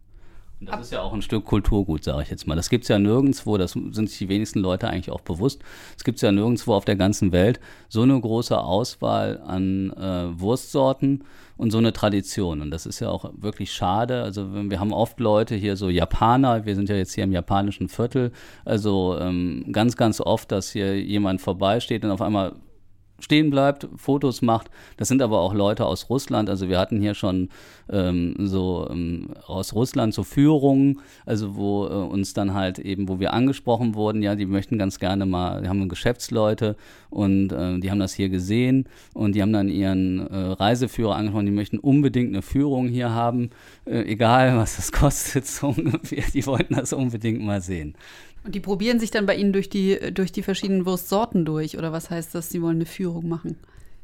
Das 0.58 0.80
ist 0.80 0.92
ja 0.92 1.02
auch 1.02 1.12
ein 1.12 1.20
Stück 1.20 1.44
Kulturgut, 1.44 2.02
sage 2.02 2.22
ich 2.22 2.30
jetzt 2.30 2.46
mal. 2.46 2.54
Das 2.54 2.70
gibt 2.70 2.84
es 2.84 2.88
ja 2.88 2.98
nirgendwo, 2.98 3.58
das 3.58 3.72
sind 3.72 4.08
sich 4.08 4.16
die 4.18 4.28
wenigsten 4.30 4.60
Leute 4.60 4.88
eigentlich 4.88 5.10
auch 5.10 5.20
bewusst. 5.20 5.62
Es 5.98 6.02
gibt 6.02 6.20
ja 6.22 6.32
nirgendwo 6.32 6.72
auf 6.72 6.86
der 6.86 6.96
ganzen 6.96 7.30
Welt 7.30 7.60
so 7.90 8.02
eine 8.02 8.18
große 8.18 8.58
Auswahl 8.58 9.42
an 9.46 9.92
äh, 9.92 10.40
Wurstsorten 10.40 11.24
und 11.58 11.72
so 11.72 11.78
eine 11.78 11.92
Tradition. 11.92 12.62
Und 12.62 12.70
das 12.70 12.86
ist 12.86 13.00
ja 13.00 13.10
auch 13.10 13.30
wirklich 13.36 13.70
schade. 13.70 14.22
Also 14.22 14.70
wir 14.70 14.80
haben 14.80 14.94
oft 14.94 15.20
Leute 15.20 15.54
hier, 15.54 15.76
so 15.76 15.90
Japaner, 15.90 16.64
wir 16.64 16.74
sind 16.74 16.88
ja 16.88 16.96
jetzt 16.96 17.12
hier 17.12 17.24
im 17.24 17.32
japanischen 17.32 17.90
Viertel, 17.90 18.32
also 18.64 19.18
ähm, 19.20 19.66
ganz, 19.72 19.96
ganz 19.96 20.22
oft, 20.22 20.50
dass 20.52 20.70
hier 20.70 20.98
jemand 20.98 21.42
vorbeisteht 21.42 22.02
und 22.02 22.10
auf 22.10 22.22
einmal 22.22 22.54
stehen 23.18 23.50
bleibt, 23.50 23.88
Fotos 23.96 24.42
macht. 24.42 24.70
Das 24.96 25.08
sind 25.08 25.22
aber 25.22 25.40
auch 25.40 25.54
Leute 25.54 25.86
aus 25.86 26.10
Russland. 26.10 26.50
Also 26.50 26.68
wir 26.68 26.78
hatten 26.78 27.00
hier 27.00 27.14
schon 27.14 27.48
ähm, 27.90 28.34
so 28.38 28.88
ähm, 28.90 29.28
aus 29.46 29.74
Russland 29.74 30.14
so 30.14 30.22
Führungen, 30.22 31.00
also 31.24 31.56
wo 31.56 31.86
äh, 31.86 31.88
uns 31.88 32.34
dann 32.34 32.54
halt 32.54 32.78
eben, 32.78 33.08
wo 33.08 33.20
wir 33.20 33.32
angesprochen 33.32 33.94
wurden, 33.94 34.22
ja, 34.22 34.34
die 34.34 34.46
möchten 34.46 34.78
ganz 34.78 34.98
gerne 34.98 35.26
mal, 35.26 35.62
die 35.62 35.68
haben 35.68 35.88
Geschäftsleute 35.88 36.76
und 37.10 37.52
äh, 37.52 37.78
die 37.78 37.90
haben 37.90 38.00
das 38.00 38.14
hier 38.14 38.28
gesehen 38.28 38.86
und 39.14 39.34
die 39.34 39.42
haben 39.42 39.52
dann 39.52 39.68
ihren 39.68 40.26
äh, 40.26 40.36
Reiseführer 40.36 41.16
angesprochen, 41.16 41.46
die 41.46 41.52
möchten 41.52 41.78
unbedingt 41.78 42.30
eine 42.30 42.42
Führung 42.42 42.88
hier 42.88 43.10
haben, 43.10 43.50
äh, 43.86 44.02
egal 44.02 44.56
was 44.56 44.76
das 44.76 44.92
kostet, 44.92 45.46
so 45.46 45.68
ungefähr. 45.68 46.24
Die 46.34 46.46
wollten 46.46 46.74
das 46.74 46.92
unbedingt 46.92 47.42
mal 47.42 47.60
sehen. 47.60 47.94
Und 48.46 48.54
die 48.54 48.60
probieren 48.60 49.00
sich 49.00 49.10
dann 49.10 49.26
bei 49.26 49.34
Ihnen 49.34 49.52
durch 49.52 49.68
die, 49.68 49.98
durch 50.14 50.30
die 50.30 50.44
verschiedenen 50.44 50.86
Wurstsorten 50.86 51.44
durch, 51.44 51.76
oder 51.76 51.90
was 51.90 52.10
heißt 52.10 52.32
das, 52.32 52.48
Sie 52.48 52.62
wollen 52.62 52.76
eine 52.76 52.86
Führung 52.86 53.28
machen? 53.28 53.56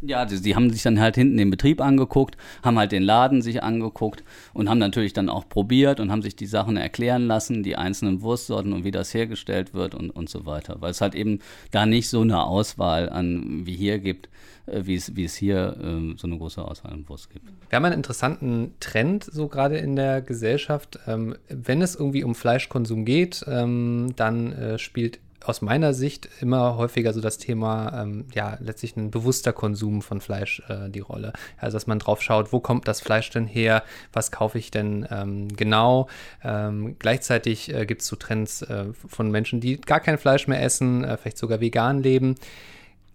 Ja, 0.04 0.24
die, 0.24 0.40
die, 0.40 0.56
haben 0.56 0.68
sich 0.70 0.82
dann 0.82 0.98
halt 0.98 1.14
hinten 1.14 1.36
den 1.36 1.50
Betrieb 1.50 1.80
angeguckt, 1.80 2.36
haben 2.62 2.76
halt 2.76 2.90
den 2.90 3.04
Laden 3.04 3.40
sich 3.40 3.62
angeguckt 3.62 4.24
und 4.52 4.68
haben 4.68 4.78
natürlich 4.78 5.12
dann 5.12 5.28
auch 5.28 5.48
probiert 5.48 6.00
und 6.00 6.10
haben 6.10 6.22
sich 6.22 6.34
die 6.34 6.46
Sachen 6.46 6.76
erklären 6.76 7.26
lassen, 7.28 7.62
die 7.62 7.76
einzelnen 7.76 8.20
Wurstsorten 8.20 8.72
und 8.72 8.84
wie 8.84 8.90
das 8.90 9.14
hergestellt 9.14 9.74
wird 9.74 9.94
und, 9.94 10.10
und 10.10 10.28
so 10.28 10.44
weiter. 10.44 10.76
Weil 10.80 10.90
es 10.90 11.00
halt 11.00 11.14
eben 11.14 11.38
da 11.70 11.86
nicht 11.86 12.08
so 12.08 12.20
eine 12.20 12.42
Auswahl 12.42 13.08
an 13.10 13.64
wie 13.64 13.76
hier 13.76 14.00
gibt, 14.00 14.28
äh, 14.66 14.82
wie 14.84 14.96
es, 14.96 15.14
wie 15.14 15.24
es 15.24 15.36
hier 15.36 15.76
äh, 15.80 16.14
so 16.16 16.26
eine 16.26 16.36
große 16.36 16.62
Auswahl 16.62 16.92
an 16.92 17.08
Wurst 17.08 17.30
gibt. 17.30 17.46
Wir 17.68 17.76
haben 17.76 17.84
einen 17.84 17.94
interessanten 17.94 18.74
Trend 18.80 19.24
so 19.24 19.46
gerade 19.46 19.76
in 19.76 19.94
der 19.94 20.20
Gesellschaft. 20.20 20.98
Ähm, 21.06 21.36
wenn 21.48 21.80
es 21.80 21.94
irgendwie 21.94 22.24
um 22.24 22.34
Fleischkonsum 22.34 23.04
geht, 23.04 23.44
ähm, 23.46 24.14
dann 24.16 24.52
äh, 24.52 24.78
spielt 24.78 25.20
aus 25.44 25.62
meiner 25.62 25.94
Sicht 25.94 26.28
immer 26.40 26.76
häufiger 26.76 27.12
so 27.12 27.20
das 27.20 27.38
Thema, 27.38 28.02
ähm, 28.02 28.26
ja, 28.34 28.56
letztlich 28.60 28.96
ein 28.96 29.10
bewusster 29.10 29.52
Konsum 29.52 30.02
von 30.02 30.20
Fleisch 30.20 30.62
äh, 30.68 30.90
die 30.90 31.00
Rolle. 31.00 31.32
Also, 31.58 31.76
dass 31.76 31.86
man 31.86 31.98
drauf 31.98 32.22
schaut, 32.22 32.52
wo 32.52 32.60
kommt 32.60 32.88
das 32.88 33.00
Fleisch 33.00 33.30
denn 33.30 33.46
her, 33.46 33.82
was 34.12 34.30
kaufe 34.30 34.58
ich 34.58 34.70
denn 34.70 35.06
ähm, 35.10 35.48
genau. 35.48 36.08
Ähm, 36.42 36.96
gleichzeitig 36.98 37.72
äh, 37.72 37.86
gibt 37.86 38.02
es 38.02 38.08
so 38.08 38.16
Trends 38.16 38.62
äh, 38.62 38.86
von 38.92 39.30
Menschen, 39.30 39.60
die 39.60 39.80
gar 39.80 40.00
kein 40.00 40.18
Fleisch 40.18 40.46
mehr 40.46 40.62
essen, 40.62 41.04
äh, 41.04 41.16
vielleicht 41.16 41.38
sogar 41.38 41.60
vegan 41.60 42.02
leben. 42.02 42.36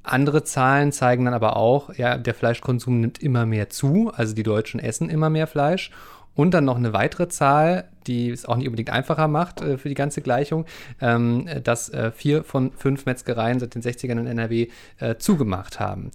Andere 0.03 0.43
Zahlen 0.43 0.93
zeigen 0.93 1.25
dann 1.25 1.33
aber 1.33 1.57
auch, 1.57 1.93
ja, 1.95 2.17
der 2.17 2.33
Fleischkonsum 2.33 3.01
nimmt 3.01 3.21
immer 3.21 3.45
mehr 3.45 3.69
zu, 3.69 4.11
also 4.15 4.33
die 4.33 4.43
Deutschen 4.43 4.79
essen 4.79 5.09
immer 5.09 5.29
mehr 5.29 5.47
Fleisch. 5.47 5.91
Und 6.37 6.53
dann 6.53 6.65
noch 6.65 6.77
eine 6.77 6.93
weitere 6.93 7.27
Zahl, 7.29 7.85
die 8.05 8.29
es 8.29 8.45
auch 8.45 8.57
nicht 8.57 8.67
unbedingt 8.67 8.91
einfacher 8.91 9.27
macht 9.27 9.59
äh, 9.61 9.79
für 9.79 9.89
die 9.89 9.95
ganze 9.95 10.21
Gleichung, 10.21 10.65
ähm, 11.01 11.49
dass 11.63 11.89
äh, 11.89 12.11
vier 12.11 12.43
von 12.43 12.71
fünf 12.73 13.07
Metzgereien 13.07 13.59
seit 13.59 13.73
den 13.73 13.81
60ern 13.81 14.19
in 14.19 14.27
NRW 14.27 14.67
äh, 14.99 15.15
zugemacht 15.15 15.79
haben. 15.79 16.11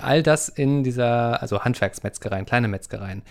All 0.00 0.22
das 0.22 0.48
in 0.48 0.84
dieser, 0.84 1.42
also 1.42 1.64
Handwerksmetzgereien, 1.64 2.46
kleine 2.46 2.68
Metzgereien. 2.68 3.22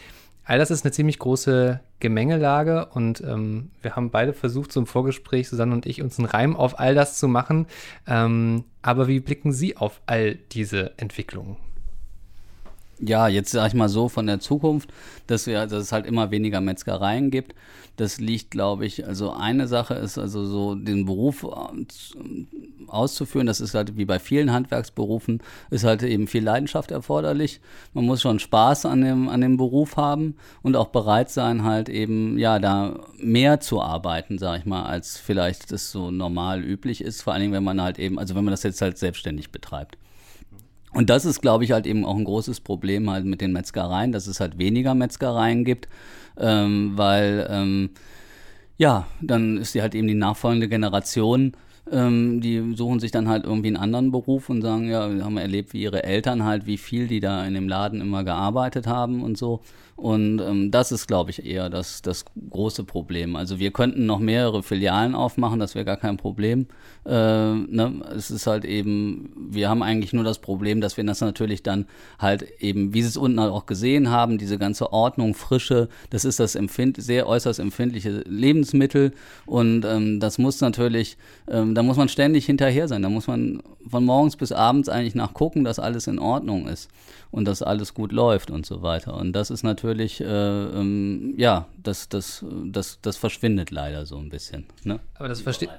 All 0.43 0.59
das 0.59 0.69
ist 0.69 0.83
eine 0.83 0.91
ziemlich 0.91 1.17
große 1.17 1.79
Gemengelage 2.01 2.87
und 2.87 3.21
ähm, 3.21 3.71
wir 3.81 3.95
haben 3.95 4.11
beide 4.11 4.33
versucht, 4.33 4.75
im 4.75 4.85
Vorgespräch, 4.85 5.47
Susanne 5.47 5.73
und 5.73 5.85
ich, 5.85 6.01
uns 6.01 6.19
einen 6.19 6.27
Reim 6.27 6.57
auf 6.57 6.77
all 6.77 6.93
das 6.93 7.17
zu 7.17 7.29
machen. 7.29 7.67
Ähm, 8.05 8.65
aber 8.81 9.07
wie 9.07 9.21
blicken 9.21 9.53
Sie 9.53 9.77
auf 9.77 10.01
all 10.07 10.35
diese 10.35 10.91
Entwicklungen? 10.97 11.55
Ja, 12.99 13.27
jetzt 13.27 13.51
sage 13.51 13.67
ich 13.67 13.73
mal 13.75 13.89
so 13.89 14.09
von 14.09 14.25
der 14.25 14.39
Zukunft, 14.39 14.89
dass, 15.27 15.45
wir, 15.45 15.67
dass 15.67 15.83
es 15.83 15.91
halt 15.91 16.07
immer 16.07 16.31
weniger 16.31 16.61
Metzgereien 16.61 17.29
gibt. 17.29 17.53
Das 17.95 18.19
liegt, 18.19 18.51
glaube 18.51 18.85
ich, 18.87 19.05
also 19.07 19.31
eine 19.31 19.67
Sache 19.67 19.93
ist 19.95 20.17
also 20.17 20.45
so 20.45 20.73
den 20.75 21.05
Beruf 21.05 21.43
äh, 21.43 22.87
auszuführen. 22.87 23.45
Das 23.45 23.61
ist 23.61 23.75
halt 23.75 23.97
wie 23.97 24.05
bei 24.05 24.17
vielen 24.17 24.51
Handwerksberufen, 24.51 25.41
ist 25.69 25.83
halt 25.83 26.01
eben 26.01 26.27
viel 26.27 26.43
Leidenschaft 26.43 26.89
erforderlich. 26.89 27.59
Man 27.93 28.05
muss 28.05 28.21
schon 28.21 28.39
Spaß 28.39 28.87
an 28.87 29.01
dem, 29.01 29.29
an 29.29 29.41
dem 29.41 29.57
Beruf 29.57 29.95
haben 29.97 30.35
und 30.63 30.75
auch 30.75 30.87
bereit 30.87 31.29
sein, 31.29 31.63
halt 31.63 31.89
eben, 31.89 32.39
ja, 32.39 32.57
da 32.57 32.99
mehr 33.17 33.59
zu 33.59 33.81
arbeiten, 33.81 34.39
sage 34.39 34.59
ich 34.59 34.65
mal, 34.65 34.85
als 34.85 35.17
vielleicht 35.17 35.71
das 35.71 35.91
so 35.91 36.09
normal 36.09 36.63
üblich 36.63 37.01
ist. 37.03 37.21
Vor 37.21 37.33
allen 37.33 37.41
Dingen, 37.41 37.53
wenn 37.53 37.63
man 37.63 37.81
halt 37.81 37.99
eben, 37.99 38.17
also 38.17 38.33
wenn 38.35 38.43
man 38.43 38.51
das 38.53 38.63
jetzt 38.63 38.81
halt 38.81 38.97
selbstständig 38.97 39.51
betreibt. 39.51 39.97
Und 40.93 41.09
das 41.09 41.25
ist, 41.25 41.41
glaube 41.41 41.63
ich, 41.63 41.71
halt 41.71 41.85
eben 41.85 42.05
auch 42.05 42.15
ein 42.15 42.23
großes 42.23 42.61
Problem 42.61 43.09
halt 43.09 43.25
mit 43.25 43.41
den 43.41 43.51
Metzgereien, 43.51 44.11
dass 44.11 44.27
es 44.27 44.39
halt 44.39 44.57
weniger 44.57 44.95
Metzgereien 44.95 45.65
gibt, 45.65 45.89
ähm, 46.37 46.93
weil 46.95 47.47
ähm, 47.49 47.89
ja, 48.77 49.07
dann 49.21 49.57
ist 49.57 49.75
die 49.75 49.81
halt 49.81 49.95
eben 49.95 50.07
die 50.07 50.13
nachfolgende 50.13 50.69
Generation, 50.69 51.53
ähm, 51.91 52.41
die 52.41 52.75
suchen 52.75 52.99
sich 52.99 53.11
dann 53.11 53.27
halt 53.27 53.45
irgendwie 53.45 53.67
einen 53.67 53.77
anderen 53.77 54.11
Beruf 54.11 54.49
und 54.49 54.61
sagen, 54.61 54.89
ja, 54.89 55.13
wir 55.13 55.23
haben 55.23 55.37
erlebt, 55.37 55.73
wie 55.73 55.81
ihre 55.81 56.03
Eltern 56.03 56.43
halt, 56.43 56.65
wie 56.65 56.77
viel 56.77 57.07
die 57.07 57.19
da 57.19 57.45
in 57.45 57.53
dem 57.53 57.67
Laden 57.67 58.01
immer 58.01 58.23
gearbeitet 58.23 58.87
haben 58.87 59.23
und 59.23 59.37
so. 59.37 59.61
Und 59.97 60.39
ähm, 60.41 60.69
das 60.69 60.91
ist, 60.91 61.07
glaube 61.07 61.31
ich, 61.31 61.43
eher 61.43 61.71
das, 61.71 62.03
das 62.03 62.23
große 62.51 62.83
Problem. 62.83 63.35
Also 63.35 63.57
wir 63.57 63.71
könnten 63.71 64.05
noch 64.05 64.19
mehrere 64.19 64.61
Filialen 64.61 65.15
aufmachen, 65.15 65.59
das 65.59 65.73
wäre 65.73 65.85
gar 65.85 65.97
kein 65.97 66.17
Problem. 66.17 66.67
Äh, 67.03 67.11
ne? 67.11 68.03
Es 68.15 68.29
ist 68.29 68.45
halt 68.45 68.63
eben, 68.63 69.33
wir 69.49 69.69
haben 69.69 69.81
eigentlich 69.81 70.13
nur 70.13 70.23
das 70.23 70.37
Problem, 70.37 70.81
dass 70.81 70.97
wir 70.97 71.03
das 71.03 71.21
natürlich 71.21 71.63
dann 71.63 71.87
halt 72.19 72.43
eben, 72.59 72.93
wie 72.93 73.01
Sie 73.01 73.07
es 73.07 73.17
unten 73.17 73.39
halt 73.39 73.51
auch 73.51 73.65
gesehen 73.65 74.11
haben, 74.11 74.37
diese 74.37 74.59
ganze 74.59 74.93
Ordnung, 74.93 75.33
Frische, 75.33 75.89
das 76.11 76.25
ist 76.25 76.39
das 76.39 76.53
empfind 76.53 77.01
sehr 77.01 77.25
äußerst 77.25 77.59
empfindliche 77.59 78.21
Lebensmittel. 78.27 79.13
Und 79.47 79.83
ähm, 79.83 80.19
das 80.19 80.37
muss 80.37 80.61
natürlich, 80.61 81.17
ähm, 81.47 81.73
da 81.73 81.81
muss 81.81 81.97
man 81.97 82.07
ständig 82.07 82.45
hinterher 82.45 82.87
sein. 82.87 83.01
Da 83.01 83.09
muss 83.09 83.25
man 83.25 83.63
von 83.89 84.05
morgens 84.05 84.35
bis 84.35 84.51
abends 84.51 84.89
eigentlich 84.89 85.15
nachgucken, 85.15 85.63
dass 85.63 85.79
alles 85.79 86.05
in 86.05 86.19
Ordnung 86.19 86.67
ist 86.67 86.87
und 87.31 87.45
dass 87.45 87.61
alles 87.61 87.93
gut 87.93 88.11
läuft 88.11 88.51
und 88.51 88.65
so 88.65 88.81
weiter. 88.81 89.15
Und 89.15 89.33
das 89.33 89.49
ist 89.49 89.63
natürlich, 89.63 89.86
äh, 90.21 90.25
ähm, 90.25 91.33
ja, 91.37 91.67
das, 91.81 92.09
das, 92.09 92.45
das, 92.65 92.99
das 93.01 93.17
verschwindet 93.17 93.71
leider 93.71 94.05
so 94.05 94.17
ein 94.17 94.29
bisschen. 94.29 94.65
Ne? 94.83 94.99
Aber 95.15 95.27
das 95.27 95.41
verstehe 95.41 95.69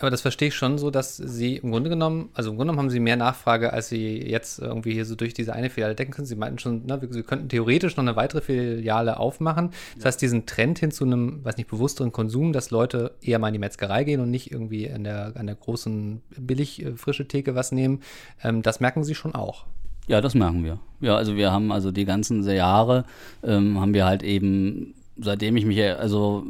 aber 0.00 0.10
das 0.10 0.22
verstehe 0.22 0.48
ich 0.48 0.54
schon 0.54 0.78
so, 0.78 0.90
dass 0.90 1.18
Sie 1.18 1.56
im 1.56 1.70
Grunde 1.70 1.90
genommen, 1.90 2.30
also 2.32 2.50
im 2.50 2.56
Grunde 2.56 2.72
genommen 2.72 2.86
haben 2.86 2.90
Sie 2.90 3.00
mehr 3.00 3.16
Nachfrage, 3.16 3.72
als 3.74 3.90
Sie 3.90 4.18
jetzt 4.18 4.58
irgendwie 4.58 4.94
hier 4.94 5.04
so 5.04 5.14
durch 5.14 5.34
diese 5.34 5.52
eine 5.52 5.68
Filiale 5.68 5.94
denken 5.94 6.14
können. 6.14 6.26
Sie 6.26 6.36
meinten 6.36 6.58
schon, 6.58 6.86
ne, 6.86 6.98
Sie 7.10 7.22
könnten 7.22 7.50
theoretisch 7.50 7.96
noch 7.96 8.04
eine 8.04 8.16
weitere 8.16 8.40
Filiale 8.40 9.18
aufmachen. 9.18 9.70
Das 9.96 10.06
heißt, 10.06 10.22
diesen 10.22 10.46
Trend 10.46 10.78
hin 10.78 10.90
zu 10.90 11.04
einem, 11.04 11.44
weiß 11.44 11.58
nicht, 11.58 11.68
bewussteren 11.68 12.12
Konsum, 12.12 12.54
dass 12.54 12.70
Leute 12.70 13.14
eher 13.20 13.38
mal 13.38 13.48
in 13.48 13.52
die 13.52 13.58
Metzgerei 13.58 14.04
gehen 14.04 14.20
und 14.20 14.30
nicht 14.30 14.50
irgendwie 14.50 14.90
an 14.90 15.04
der, 15.04 15.32
an 15.36 15.46
der 15.46 15.56
großen 15.56 16.22
billig 16.38 16.82
äh, 16.82 16.96
frische 16.96 17.28
Theke 17.28 17.54
was 17.54 17.70
nehmen, 17.70 18.00
ähm, 18.42 18.62
das 18.62 18.80
merken 18.80 19.04
Sie 19.04 19.14
schon 19.14 19.34
auch. 19.34 19.66
Ja, 20.10 20.20
das 20.20 20.34
merken 20.34 20.64
wir. 20.64 20.80
Ja, 21.00 21.14
also 21.14 21.36
wir 21.36 21.52
haben 21.52 21.70
also 21.70 21.92
die 21.92 22.04
ganzen 22.04 22.42
Jahre 22.42 23.04
ähm, 23.44 23.80
haben 23.80 23.94
wir 23.94 24.06
halt 24.06 24.24
eben, 24.24 24.92
seitdem 25.16 25.56
ich 25.56 25.64
mich, 25.64 25.80
also 25.80 26.44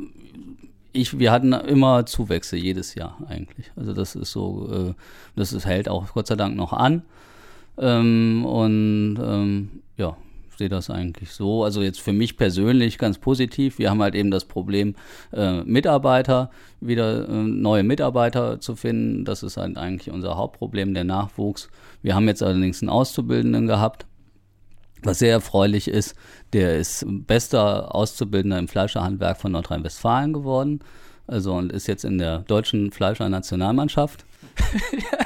ich, 0.94 1.18
wir 1.18 1.30
hatten 1.30 1.52
immer 1.52 2.06
Zuwächse 2.06 2.56
jedes 2.56 2.94
Jahr 2.94 3.18
eigentlich. 3.28 3.70
Also 3.76 3.92
das 3.92 4.14
ist 4.14 4.32
so, 4.32 4.66
äh, 4.72 4.94
das 5.36 5.52
ist, 5.52 5.66
hält 5.66 5.90
auch 5.90 6.14
Gott 6.14 6.26
sei 6.26 6.36
Dank 6.36 6.56
noch 6.56 6.72
an. 6.72 7.02
Ähm, 7.76 8.46
und 8.46 9.18
ähm, 9.22 9.68
ja, 9.98 10.16
sehe 10.60 10.68
das 10.68 10.90
eigentlich 10.90 11.32
so. 11.32 11.64
Also 11.64 11.80
jetzt 11.80 12.00
für 12.00 12.12
mich 12.12 12.36
persönlich 12.36 12.98
ganz 12.98 13.18
positiv. 13.18 13.78
Wir 13.78 13.90
haben 13.90 14.02
halt 14.02 14.14
eben 14.14 14.30
das 14.30 14.44
Problem, 14.44 14.94
äh, 15.32 15.62
Mitarbeiter, 15.62 16.50
wieder 16.80 17.28
äh, 17.28 17.32
neue 17.32 17.82
Mitarbeiter 17.82 18.60
zu 18.60 18.76
finden. 18.76 19.24
Das 19.24 19.42
ist 19.42 19.56
halt 19.56 19.78
eigentlich 19.78 20.12
unser 20.12 20.36
Hauptproblem, 20.36 20.92
der 20.92 21.04
Nachwuchs. 21.04 21.70
Wir 22.02 22.14
haben 22.14 22.28
jetzt 22.28 22.42
allerdings 22.42 22.82
einen 22.82 22.90
Auszubildenden 22.90 23.66
gehabt, 23.66 24.04
was 25.02 25.18
sehr 25.18 25.32
erfreulich 25.32 25.88
ist. 25.88 26.14
Der 26.52 26.76
ist 26.76 27.06
bester 27.08 27.94
Auszubildender 27.94 28.58
im 28.58 28.68
Fleischerhandwerk 28.68 29.38
von 29.38 29.52
Nordrhein-Westfalen 29.52 30.34
geworden. 30.34 30.80
Also 31.26 31.54
und 31.54 31.72
ist 31.72 31.88
jetzt 31.88 32.04
in 32.04 32.18
der 32.18 32.40
deutschen 32.40 32.92
Ja, 34.92 35.18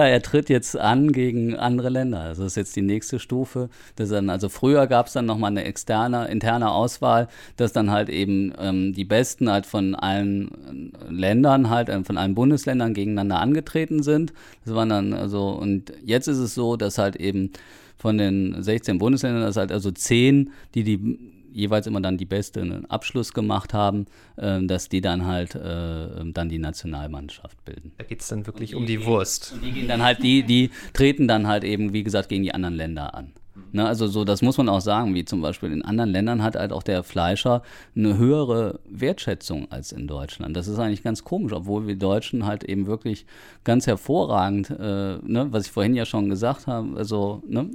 er 0.00 0.22
tritt 0.22 0.48
jetzt 0.48 0.76
an 0.76 1.12
gegen 1.12 1.56
andere 1.56 1.88
Länder. 1.88 2.28
Das 2.28 2.38
ist 2.38 2.56
jetzt 2.56 2.76
die 2.76 2.82
nächste 2.82 3.18
Stufe. 3.18 3.68
Das 3.96 4.08
dann, 4.08 4.30
also 4.30 4.48
früher 4.48 4.86
gab 4.86 5.06
es 5.06 5.12
dann 5.12 5.26
nochmal 5.26 5.50
eine 5.50 5.64
externe, 5.64 6.28
interne 6.28 6.70
Auswahl, 6.70 7.28
dass 7.56 7.72
dann 7.72 7.90
halt 7.90 8.08
eben 8.08 8.52
ähm, 8.58 8.92
die 8.92 9.04
Besten 9.04 9.50
halt 9.50 9.66
von 9.66 9.94
allen 9.94 10.92
Ländern 11.08 11.70
halt, 11.70 11.88
äh, 11.88 12.04
von 12.04 12.16
allen 12.16 12.34
Bundesländern 12.34 12.94
gegeneinander 12.94 13.40
angetreten 13.40 14.02
sind. 14.02 14.32
Das 14.64 14.74
waren 14.74 14.88
dann 14.88 15.12
also, 15.12 15.50
und 15.50 15.92
jetzt 16.04 16.28
ist 16.28 16.38
es 16.38 16.54
so, 16.54 16.76
dass 16.76 16.98
halt 16.98 17.16
eben 17.16 17.50
von 17.96 18.18
den 18.18 18.62
16 18.62 18.98
Bundesländern, 18.98 19.42
dass 19.42 19.56
halt 19.56 19.72
also 19.72 19.90
10, 19.90 20.50
die 20.74 20.84
die 20.84 21.31
jeweils 21.52 21.86
immer 21.86 22.00
dann 22.00 22.16
die 22.16 22.24
besten 22.24 22.84
Abschluss 22.86 23.32
gemacht 23.32 23.74
haben, 23.74 24.06
äh, 24.36 24.64
dass 24.64 24.88
die 24.88 25.00
dann 25.00 25.26
halt 25.26 25.54
äh, 25.54 26.24
dann 26.32 26.48
die 26.48 26.58
Nationalmannschaft 26.58 27.64
bilden. 27.64 27.92
Da 27.98 28.04
geht 28.04 28.20
es 28.20 28.28
dann 28.28 28.46
wirklich 28.46 28.74
um 28.74 28.86
die 28.86 29.04
Wurst. 29.04 29.54
Die 29.62 29.72
gehen 29.72 29.88
dann 29.88 30.02
halt, 30.02 30.22
die, 30.22 30.42
die 30.42 30.70
treten 30.92 31.28
dann 31.28 31.46
halt 31.46 31.64
eben, 31.64 31.92
wie 31.92 32.02
gesagt, 32.02 32.28
gegen 32.28 32.42
die 32.42 32.54
anderen 32.54 32.74
Länder 32.74 33.14
an. 33.14 33.32
Ne, 33.72 33.86
also 33.86 34.06
so, 34.06 34.24
das 34.24 34.40
muss 34.40 34.56
man 34.56 34.68
auch 34.68 34.80
sagen, 34.80 35.14
wie 35.14 35.26
zum 35.26 35.42
Beispiel 35.42 35.72
in 35.72 35.82
anderen 35.82 36.10
Ländern 36.10 36.42
hat 36.42 36.56
halt 36.56 36.72
auch 36.72 36.82
der 36.82 37.02
Fleischer 37.02 37.62
eine 37.94 38.16
höhere 38.16 38.80
Wertschätzung 38.86 39.70
als 39.70 39.92
in 39.92 40.06
Deutschland. 40.06 40.56
Das 40.56 40.68
ist 40.68 40.78
eigentlich 40.78 41.02
ganz 41.02 41.22
komisch, 41.22 41.52
obwohl 41.52 41.86
wir 41.86 41.96
Deutschen 41.96 42.46
halt 42.46 42.64
eben 42.64 42.86
wirklich 42.86 43.26
ganz 43.64 43.86
hervorragend, 43.86 44.70
äh, 44.70 45.18
ne, 45.22 45.48
was 45.50 45.66
ich 45.66 45.72
vorhin 45.72 45.94
ja 45.94 46.06
schon 46.06 46.30
gesagt 46.30 46.66
habe, 46.66 46.96
also 46.96 47.42
ne, 47.46 47.70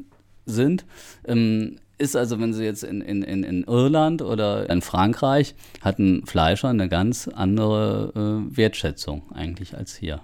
sind. 0.45 0.85
Ähm, 1.25 1.77
ist 1.97 2.15
also, 2.15 2.39
wenn 2.39 2.53
Sie 2.53 2.63
jetzt 2.63 2.83
in, 2.83 3.01
in, 3.01 3.23
in 3.23 3.63
Irland 3.63 4.21
oder 4.21 4.69
in 4.69 4.81
Frankreich, 4.81 5.55
hat 5.81 5.99
ein 5.99 6.25
Fleischer 6.25 6.69
eine 6.69 6.89
ganz 6.89 7.27
andere 7.27 8.11
äh, 8.15 8.57
Wertschätzung 8.57 9.23
eigentlich 9.33 9.75
als 9.75 9.95
hier. 9.95 10.21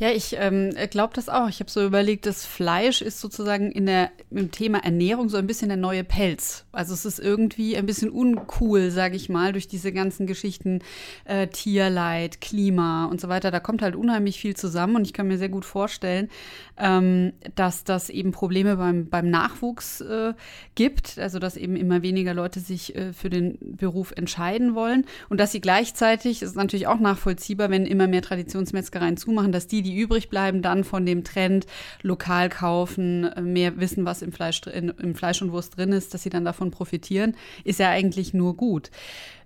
Ja, 0.00 0.08
ich 0.12 0.34
ähm, 0.38 0.70
glaube 0.88 1.12
das 1.14 1.28
auch. 1.28 1.50
Ich 1.50 1.60
habe 1.60 1.70
so 1.70 1.84
überlegt, 1.84 2.24
das 2.24 2.46
Fleisch 2.46 3.02
ist 3.02 3.20
sozusagen 3.20 3.70
in 3.70 3.84
der, 3.84 4.10
im 4.30 4.50
Thema 4.50 4.78
Ernährung 4.78 5.28
so 5.28 5.36
ein 5.36 5.46
bisschen 5.46 5.68
der 5.68 5.76
neue 5.76 6.04
Pelz. 6.04 6.64
Also 6.72 6.94
es 6.94 7.04
ist 7.04 7.18
irgendwie 7.18 7.76
ein 7.76 7.84
bisschen 7.84 8.08
uncool, 8.08 8.90
sage 8.90 9.16
ich 9.16 9.28
mal, 9.28 9.52
durch 9.52 9.68
diese 9.68 9.92
ganzen 9.92 10.26
Geschichten 10.26 10.80
äh, 11.26 11.48
Tierleid, 11.48 12.40
Klima 12.40 13.04
und 13.04 13.20
so 13.20 13.28
weiter. 13.28 13.50
Da 13.50 13.60
kommt 13.60 13.82
halt 13.82 13.94
unheimlich 13.94 14.40
viel 14.40 14.56
zusammen 14.56 14.96
und 14.96 15.04
ich 15.04 15.12
kann 15.12 15.28
mir 15.28 15.36
sehr 15.36 15.50
gut 15.50 15.66
vorstellen, 15.66 16.30
ähm, 16.78 17.34
dass 17.54 17.84
das 17.84 18.08
eben 18.08 18.32
Probleme 18.32 18.78
beim, 18.78 19.06
beim 19.10 19.28
Nachwuchs 19.28 20.00
äh, 20.00 20.32
gibt. 20.76 21.18
Also 21.18 21.38
dass 21.38 21.58
eben 21.58 21.76
immer 21.76 22.00
weniger 22.00 22.32
Leute 22.32 22.60
sich 22.60 22.96
äh, 22.96 23.12
für 23.12 23.28
den 23.28 23.58
Beruf 23.60 24.14
entscheiden 24.16 24.74
wollen 24.74 25.04
und 25.28 25.38
dass 25.38 25.52
sie 25.52 25.60
gleichzeitig, 25.60 26.40
ist 26.40 26.56
natürlich 26.56 26.86
auch 26.86 27.00
nachvollziehbar, 27.00 27.68
wenn 27.68 27.84
immer 27.84 28.06
mehr 28.06 28.22
Traditionsmetzgereien 28.22 29.18
zumachen, 29.18 29.52
dass 29.52 29.66
die, 29.66 29.82
die 29.82 29.89
die 29.90 29.98
übrig 29.98 30.28
bleiben, 30.30 30.62
dann 30.62 30.84
von 30.84 31.04
dem 31.04 31.24
Trend 31.24 31.66
lokal 32.02 32.48
kaufen, 32.48 33.30
mehr 33.40 33.78
wissen, 33.78 34.04
was 34.04 34.22
im 34.22 34.32
Fleisch, 34.32 34.62
im 34.66 35.14
Fleisch 35.14 35.42
und 35.42 35.52
Wurst 35.52 35.76
drin 35.76 35.92
ist, 35.92 36.14
dass 36.14 36.22
sie 36.22 36.30
dann 36.30 36.44
davon 36.44 36.70
profitieren, 36.70 37.34
ist 37.64 37.80
ja 37.80 37.90
eigentlich 37.90 38.32
nur 38.32 38.56
gut. 38.56 38.90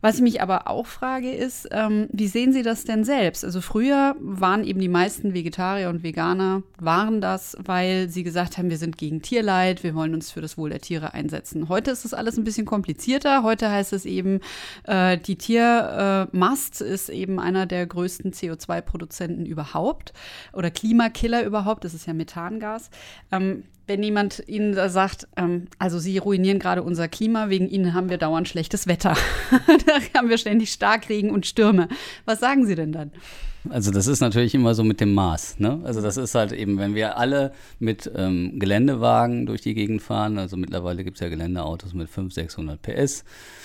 Was 0.05 0.17
ich 0.17 0.21
mich 0.21 0.43
aber 0.43 0.69
auch 0.69 0.85
frage, 0.85 1.33
ist, 1.33 1.67
ähm, 1.71 2.09
wie 2.13 2.27
sehen 2.27 2.53
Sie 2.53 2.63
das 2.63 2.85
denn 2.85 3.05
selbst? 3.05 3.43
Also 3.43 3.63
früher 3.63 4.15
waren 4.21 4.63
eben 4.63 4.79
die 4.79 4.91
meisten 4.91 5.33
Vegetarier 5.33 5.89
und 5.89 6.03
Veganer, 6.03 6.63
waren 6.79 7.23
das, 7.23 7.57
weil 7.65 8.11
sie 8.11 8.23
gesagt 8.23 8.59
haben, 8.59 8.69
wir 8.69 8.77
sind 8.77 8.99
gegen 8.99 9.23
Tierleid, 9.23 9.83
wir 9.83 9.95
wollen 9.95 10.13
uns 10.13 10.31
für 10.31 10.43
das 10.43 10.59
Wohl 10.59 10.69
der 10.69 10.83
Tiere 10.83 11.15
einsetzen. 11.15 11.71
Heute 11.71 11.91
ist 11.91 12.05
das 12.05 12.13
alles 12.13 12.37
ein 12.37 12.45
bisschen 12.45 12.67
komplizierter. 12.67 13.45
Heute 13.45 13.71
heißt 13.71 13.95
es 13.95 14.05
eben, 14.05 14.41
äh, 14.83 15.17
die 15.17 15.37
Tiermast 15.37 16.83
äh, 16.83 16.93
ist 16.93 17.09
eben 17.09 17.41
einer 17.41 17.65
der 17.65 17.87
größten 17.87 18.33
CO2-Produzenten 18.33 19.47
überhaupt 19.47 20.13
oder 20.53 20.71
Klimakiller 20.71 21.45
überhaupt. 21.45 21.83
Das 21.83 21.95
ist 21.95 22.07
ja 22.07 22.13
Methangas. 22.13 22.91
Ähm, 23.33 23.65
wenn 23.87 24.03
jemand 24.03 24.43
Ihnen 24.47 24.75
da 24.75 24.89
sagt, 24.89 25.29
ähm, 25.37 25.67
also 25.79 25.99
Sie 25.99 26.17
ruinieren 26.19 26.59
gerade 26.59 26.83
unser 26.83 27.09
Klima, 27.09 27.49
wegen 27.51 27.69
Ihnen 27.69 27.95
haben 27.95 28.09
wir 28.09 28.19
dauernd 28.19 28.49
schlechtes 28.49 28.87
Wetter. 28.87 29.15
haben 30.15 30.29
wir 30.29 30.39
ständig 30.39 30.73
Starkregen 30.73 31.31
und 31.31 31.47
Stürme. 31.47 31.89
Was 32.25 32.41
sagen 32.41 32.67
Sie 32.67 32.75
denn 32.75 32.93
dann? 32.93 33.11
Also 33.71 33.91
das 33.91 34.07
ist 34.07 34.21
natürlich 34.21 34.55
immer 34.55 34.75
so 34.75 34.85
mit 34.85 35.01
dem 35.01 35.15
Maß. 35.15 35.59
Ne? 35.59 35.81
Also 35.85 36.03
das 36.03 36.19
ist 36.19 36.35
halt 36.35 36.53
eben, 36.53 36.77
wenn 36.79 36.95
wir 36.95 37.17
alle 37.17 37.53
mit 37.79 38.11
ähm, 38.15 38.59
Geländewagen 38.59 39.47
durch 39.47 39.63
die 39.63 39.73
Gegend 39.73 40.03
fahren, 40.03 40.39
also 40.39 40.59
mittlerweile 40.59 41.03
gibt 41.03 41.17
es 41.17 41.23
ja 41.23 41.31
Geländeautos 41.31 41.95
mit 41.95 42.11
500, 42.11 42.35
600 42.35 42.83
PS, 42.83 43.25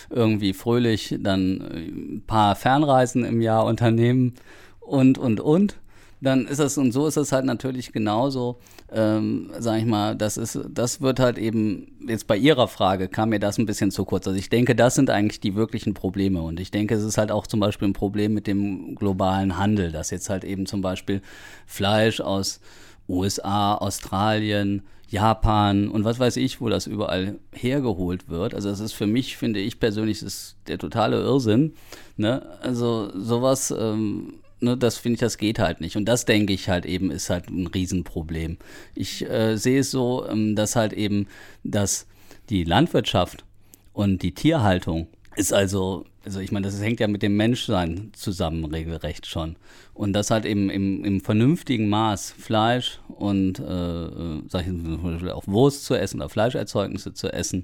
irgendwie 0.10 0.54
fröhlich 0.54 1.18
dann 1.20 1.62
ein 1.62 2.18
äh, 2.18 2.22
paar 2.26 2.56
Fernreisen 2.56 3.26
im 3.26 3.42
Jahr 3.42 3.66
unternehmen 3.66 4.36
und, 4.80 5.18
und, 5.18 5.42
und 5.42 5.76
dann 6.22 6.48
ist 6.48 6.60
das 6.60 6.78
und 6.78 6.92
so 6.92 7.08
ist 7.08 7.18
es 7.18 7.32
halt 7.32 7.46
natürlich 7.46 7.94
genauso, 7.94 8.60
ähm, 8.92 9.52
sag 9.58 9.80
ich 9.80 9.86
mal, 9.86 10.16
das 10.16 10.38
ist, 10.38 10.60
das 10.70 11.02
wird 11.02 11.20
halt 11.20 11.38
eben, 11.38 11.98
jetzt 12.08 12.28
bei 12.28 12.36
Ihrer 12.36 12.68
Frage 12.68 13.08
kam 13.08 13.30
mir 13.30 13.40
das 13.40 13.58
ein 13.58 13.66
bisschen 13.66 13.92
zu 13.92 14.04
kurz. 14.06 14.28
Also 14.28 14.38
ich 14.38 14.50
denke, 14.50 14.76
das 14.76 14.96
sind 14.96 15.10
eigentlich 15.10 15.40
die 15.40 15.56
wirklichen 15.56 15.94
Probleme 15.94 16.42
und 16.42 16.60
ich 16.60 16.72
denke, 16.72 16.96
es 16.96 17.04
ist 17.04 17.18
halt 17.18 17.32
auch 17.32 17.48
zum 17.48 17.60
Beispiel 17.60 17.88
ein 17.88 17.94
Problem 17.94 18.34
mit 18.34 18.48
dem 18.48 18.96
globalen 18.96 19.58
Handel, 19.58 19.92
dass 19.92 20.12
jetzt 20.12 20.30
halt 20.30 20.44
eben 20.44 20.66
zum 20.66 20.82
Beispiel 20.82 21.22
Fleisch 21.66 22.20
aus 22.20 22.60
USA, 23.08 23.76
Australien, 23.76 24.84
Japan 25.08 25.88
und 25.88 26.04
was 26.04 26.20
weiß 26.20 26.38
ich, 26.38 26.62
wo 26.62 26.70
das 26.70 26.86
überall 26.86 27.40
hergeholt 27.52 28.30
wird. 28.30 28.54
Also 28.54 28.70
das 28.70 28.80
ist 28.80 28.94
für 28.94 29.08
mich, 29.08 29.38
finde 29.38 29.60
ich 29.60 29.80
persönlich, 29.80 30.22
ist 30.22 30.58
der 30.68 30.78
totale 30.78 31.18
Irrsinn. 31.18 31.74
Ne? 32.16 32.46
Also 32.62 33.10
sowas 33.18 33.74
ähm, 33.78 34.36
ne, 34.60 34.78
das 34.78 34.98
finde 34.98 35.16
ich, 35.16 35.20
das 35.20 35.38
geht 35.38 35.60
halt 35.60 35.82
nicht. 35.82 35.96
Und 35.96 36.06
das 36.06 36.26
denke 36.26 36.54
ich 36.54 36.70
halt 36.70 36.86
eben, 36.86 37.12
ist 37.12 37.30
halt 37.30 37.50
ein 37.50 37.68
Riesenproblem. 37.68 38.58
Ich 38.96 39.28
äh, 39.30 39.58
sehe 39.58 39.82
es 39.82 39.92
so, 39.92 40.28
ähm, 40.28 40.56
dass 40.56 40.76
halt 40.76 40.94
eben, 40.94 41.28
dass 41.64 42.08
die 42.50 42.64
Landwirtschaft 42.64 43.46
und 43.94 44.24
die 44.24 44.34
Tierhaltung 44.34 45.08
ist 45.36 45.54
also, 45.54 46.06
also 46.26 46.40
ich 46.40 46.52
meine, 46.52 46.66
das 46.66 46.82
hängt 46.82 47.00
ja 47.00 47.08
mit 47.08 47.22
dem 47.22 47.38
Menschsein 47.38 48.12
zusammen, 48.14 48.66
regelrecht 48.66 49.26
schon. 49.26 49.56
Und 49.94 50.14
das 50.14 50.32
halt 50.32 50.46
eben 50.46 50.70
im, 50.70 51.04
im 51.06 51.22
vernünftigen 51.22 51.88
Maß 51.88 52.32
Fleisch 52.38 53.00
und, 53.08 53.60
äh, 53.60 53.64
äh 53.64 54.42
sag 54.48 54.62
ich 54.62 54.68
zum 54.68 55.02
Beispiel 55.02 55.32
auch 55.32 55.48
Wurst 55.48 55.86
zu 55.86 55.96
essen 55.96 56.18
oder 56.18 56.30
Fleischerzeugnisse 56.30 57.14
zu 57.14 57.32
essen, 57.32 57.64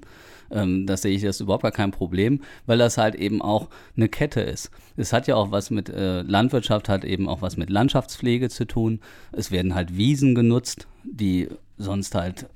ähm, 0.50 0.86
da 0.86 0.96
sehe 0.96 1.14
ich 1.14 1.22
das 1.22 1.40
überhaupt 1.40 1.62
gar 1.62 1.72
kein 1.72 1.90
Problem, 1.90 2.40
weil 2.66 2.78
das 2.78 2.98
halt 2.98 3.14
eben 3.14 3.42
auch 3.42 3.68
eine 3.96 4.08
Kette 4.08 4.40
ist. 4.40 4.70
Es 4.96 5.12
hat 5.12 5.26
ja 5.26 5.36
auch 5.36 5.50
was 5.50 5.70
mit 5.70 5.88
äh, 5.88 6.22
Landwirtschaft, 6.22 6.88
hat 6.88 7.04
eben 7.04 7.28
auch 7.28 7.42
was 7.42 7.56
mit 7.56 7.70
Landschaftspflege 7.70 8.48
zu 8.48 8.66
tun. 8.66 9.00
Es 9.32 9.50
werden 9.50 9.74
halt 9.74 9.96
Wiesen 9.96 10.34
genutzt, 10.34 10.86
die 11.04 11.48
sonst 11.76 12.14
halt 12.14 12.46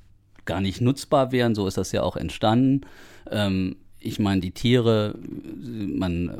gar 0.45 0.61
nicht 0.61 0.81
nutzbar 0.81 1.33
wären. 1.33 1.55
So 1.55 1.67
ist 1.67 1.77
das 1.77 1.93
ja 1.93 2.03
auch 2.03 2.17
entstanden. 2.17 2.83
Ähm, 3.31 3.77
ich 3.99 4.19
meine, 4.19 4.41
die 4.41 4.53
Tiere, 4.53 5.15
man 5.19 6.39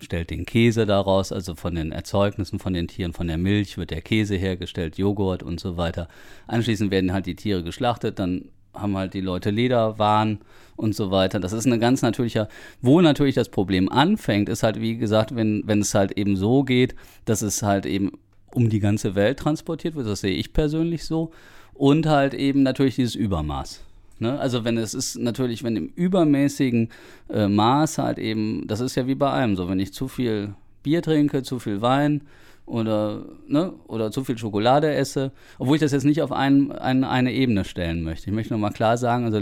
stellt 0.00 0.30
den 0.30 0.46
Käse 0.46 0.86
daraus, 0.86 1.32
also 1.32 1.54
von 1.54 1.74
den 1.74 1.92
Erzeugnissen 1.92 2.58
von 2.58 2.72
den 2.72 2.88
Tieren, 2.88 3.12
von 3.12 3.28
der 3.28 3.38
Milch 3.38 3.76
wird 3.78 3.90
der 3.90 4.02
Käse 4.02 4.36
hergestellt, 4.36 4.98
Joghurt 4.98 5.42
und 5.42 5.60
so 5.60 5.76
weiter. 5.76 6.08
Anschließend 6.46 6.90
werden 6.90 7.12
halt 7.12 7.26
die 7.26 7.36
Tiere 7.36 7.62
geschlachtet, 7.62 8.18
dann 8.18 8.46
haben 8.74 8.96
halt 8.96 9.14
die 9.14 9.20
Leute 9.20 9.50
Lederwaren 9.50 10.38
und 10.76 10.94
so 10.94 11.10
weiter. 11.10 11.40
Das 11.40 11.52
ist 11.52 11.66
eine 11.66 11.78
ganz 11.78 12.02
natürlicher, 12.02 12.48
wo 12.82 13.00
natürlich 13.00 13.34
das 13.34 13.48
Problem 13.48 13.88
anfängt, 13.88 14.48
ist 14.48 14.62
halt, 14.62 14.80
wie 14.80 14.96
gesagt, 14.96 15.34
wenn, 15.36 15.62
wenn 15.66 15.80
es 15.80 15.94
halt 15.94 16.12
eben 16.12 16.36
so 16.36 16.64
geht, 16.64 16.94
dass 17.24 17.42
es 17.42 17.62
halt 17.62 17.86
eben 17.86 18.12
um 18.52 18.68
die 18.68 18.80
ganze 18.80 19.14
Welt 19.14 19.38
transportiert 19.38 19.94
wird, 19.94 20.06
das 20.06 20.20
sehe 20.20 20.34
ich 20.34 20.52
persönlich 20.52 21.04
so, 21.04 21.32
und 21.74 22.06
halt 22.06 22.34
eben 22.34 22.62
natürlich 22.62 22.96
dieses 22.96 23.14
Übermaß. 23.16 23.82
Ne? 24.20 24.38
Also 24.38 24.64
wenn 24.64 24.78
es 24.78 24.94
ist 24.94 25.18
natürlich, 25.18 25.64
wenn 25.64 25.76
im 25.76 25.92
übermäßigen 25.94 26.88
äh, 27.28 27.48
Maß 27.48 27.98
halt 27.98 28.18
eben, 28.18 28.66
das 28.66 28.80
ist 28.80 28.94
ja 28.94 29.06
wie 29.06 29.16
bei 29.16 29.30
allem 29.30 29.56
so, 29.56 29.68
wenn 29.68 29.80
ich 29.80 29.92
zu 29.92 30.06
viel 30.06 30.54
Bier 30.82 31.02
trinke, 31.02 31.42
zu 31.42 31.58
viel 31.58 31.82
Wein, 31.82 32.22
oder, 32.66 33.26
ne, 33.46 33.74
oder 33.88 34.10
zu 34.10 34.24
viel 34.24 34.38
Schokolade 34.38 34.92
esse, 34.92 35.32
obwohl 35.58 35.76
ich 35.76 35.82
das 35.82 35.92
jetzt 35.92 36.04
nicht 36.04 36.22
auf 36.22 36.32
ein, 36.32 36.72
ein, 36.72 37.04
eine 37.04 37.32
Ebene 37.32 37.64
stellen 37.64 38.02
möchte. 38.02 38.30
Ich 38.30 38.34
möchte 38.34 38.54
nochmal 38.54 38.72
klar 38.72 38.96
sagen, 38.96 39.26
also 39.26 39.38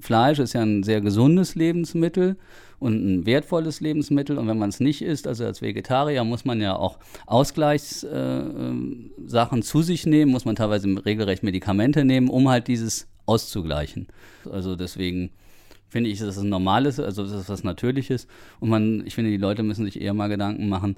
Fleisch 0.00 0.38
ist 0.40 0.52
ja 0.52 0.62
ein 0.62 0.82
sehr 0.82 1.00
gesundes 1.00 1.54
Lebensmittel 1.54 2.36
und 2.78 2.94
ein 2.94 3.24
wertvolles 3.26 3.80
Lebensmittel 3.80 4.36
und 4.36 4.48
wenn 4.48 4.58
man 4.58 4.70
es 4.70 4.80
nicht 4.80 5.00
isst, 5.02 5.28
also 5.28 5.44
als 5.44 5.62
Vegetarier, 5.62 6.24
muss 6.24 6.44
man 6.44 6.60
ja 6.60 6.74
auch 6.76 6.98
Ausgleichssachen 7.26 9.12
äh, 9.28 9.62
zu 9.62 9.82
sich 9.82 10.04
nehmen, 10.06 10.32
muss 10.32 10.44
man 10.44 10.56
teilweise 10.56 10.88
regelrecht 11.04 11.44
Medikamente 11.44 12.04
nehmen, 12.04 12.28
um 12.28 12.48
halt 12.48 12.66
dieses 12.66 13.06
auszugleichen. 13.26 14.08
Also 14.50 14.74
deswegen 14.76 15.30
finde 15.88 16.10
ich, 16.10 16.18
dass 16.18 16.36
es 16.36 16.42
ein 16.42 16.48
normales, 16.48 16.98
also 16.98 17.22
das 17.22 17.32
ist 17.32 17.48
was 17.48 17.64
Natürliches 17.64 18.26
und 18.58 18.70
man, 18.70 19.06
ich 19.06 19.14
finde, 19.14 19.30
die 19.30 19.36
Leute 19.36 19.62
müssen 19.62 19.84
sich 19.84 20.00
eher 20.00 20.14
mal 20.14 20.28
Gedanken 20.28 20.68
machen, 20.68 20.96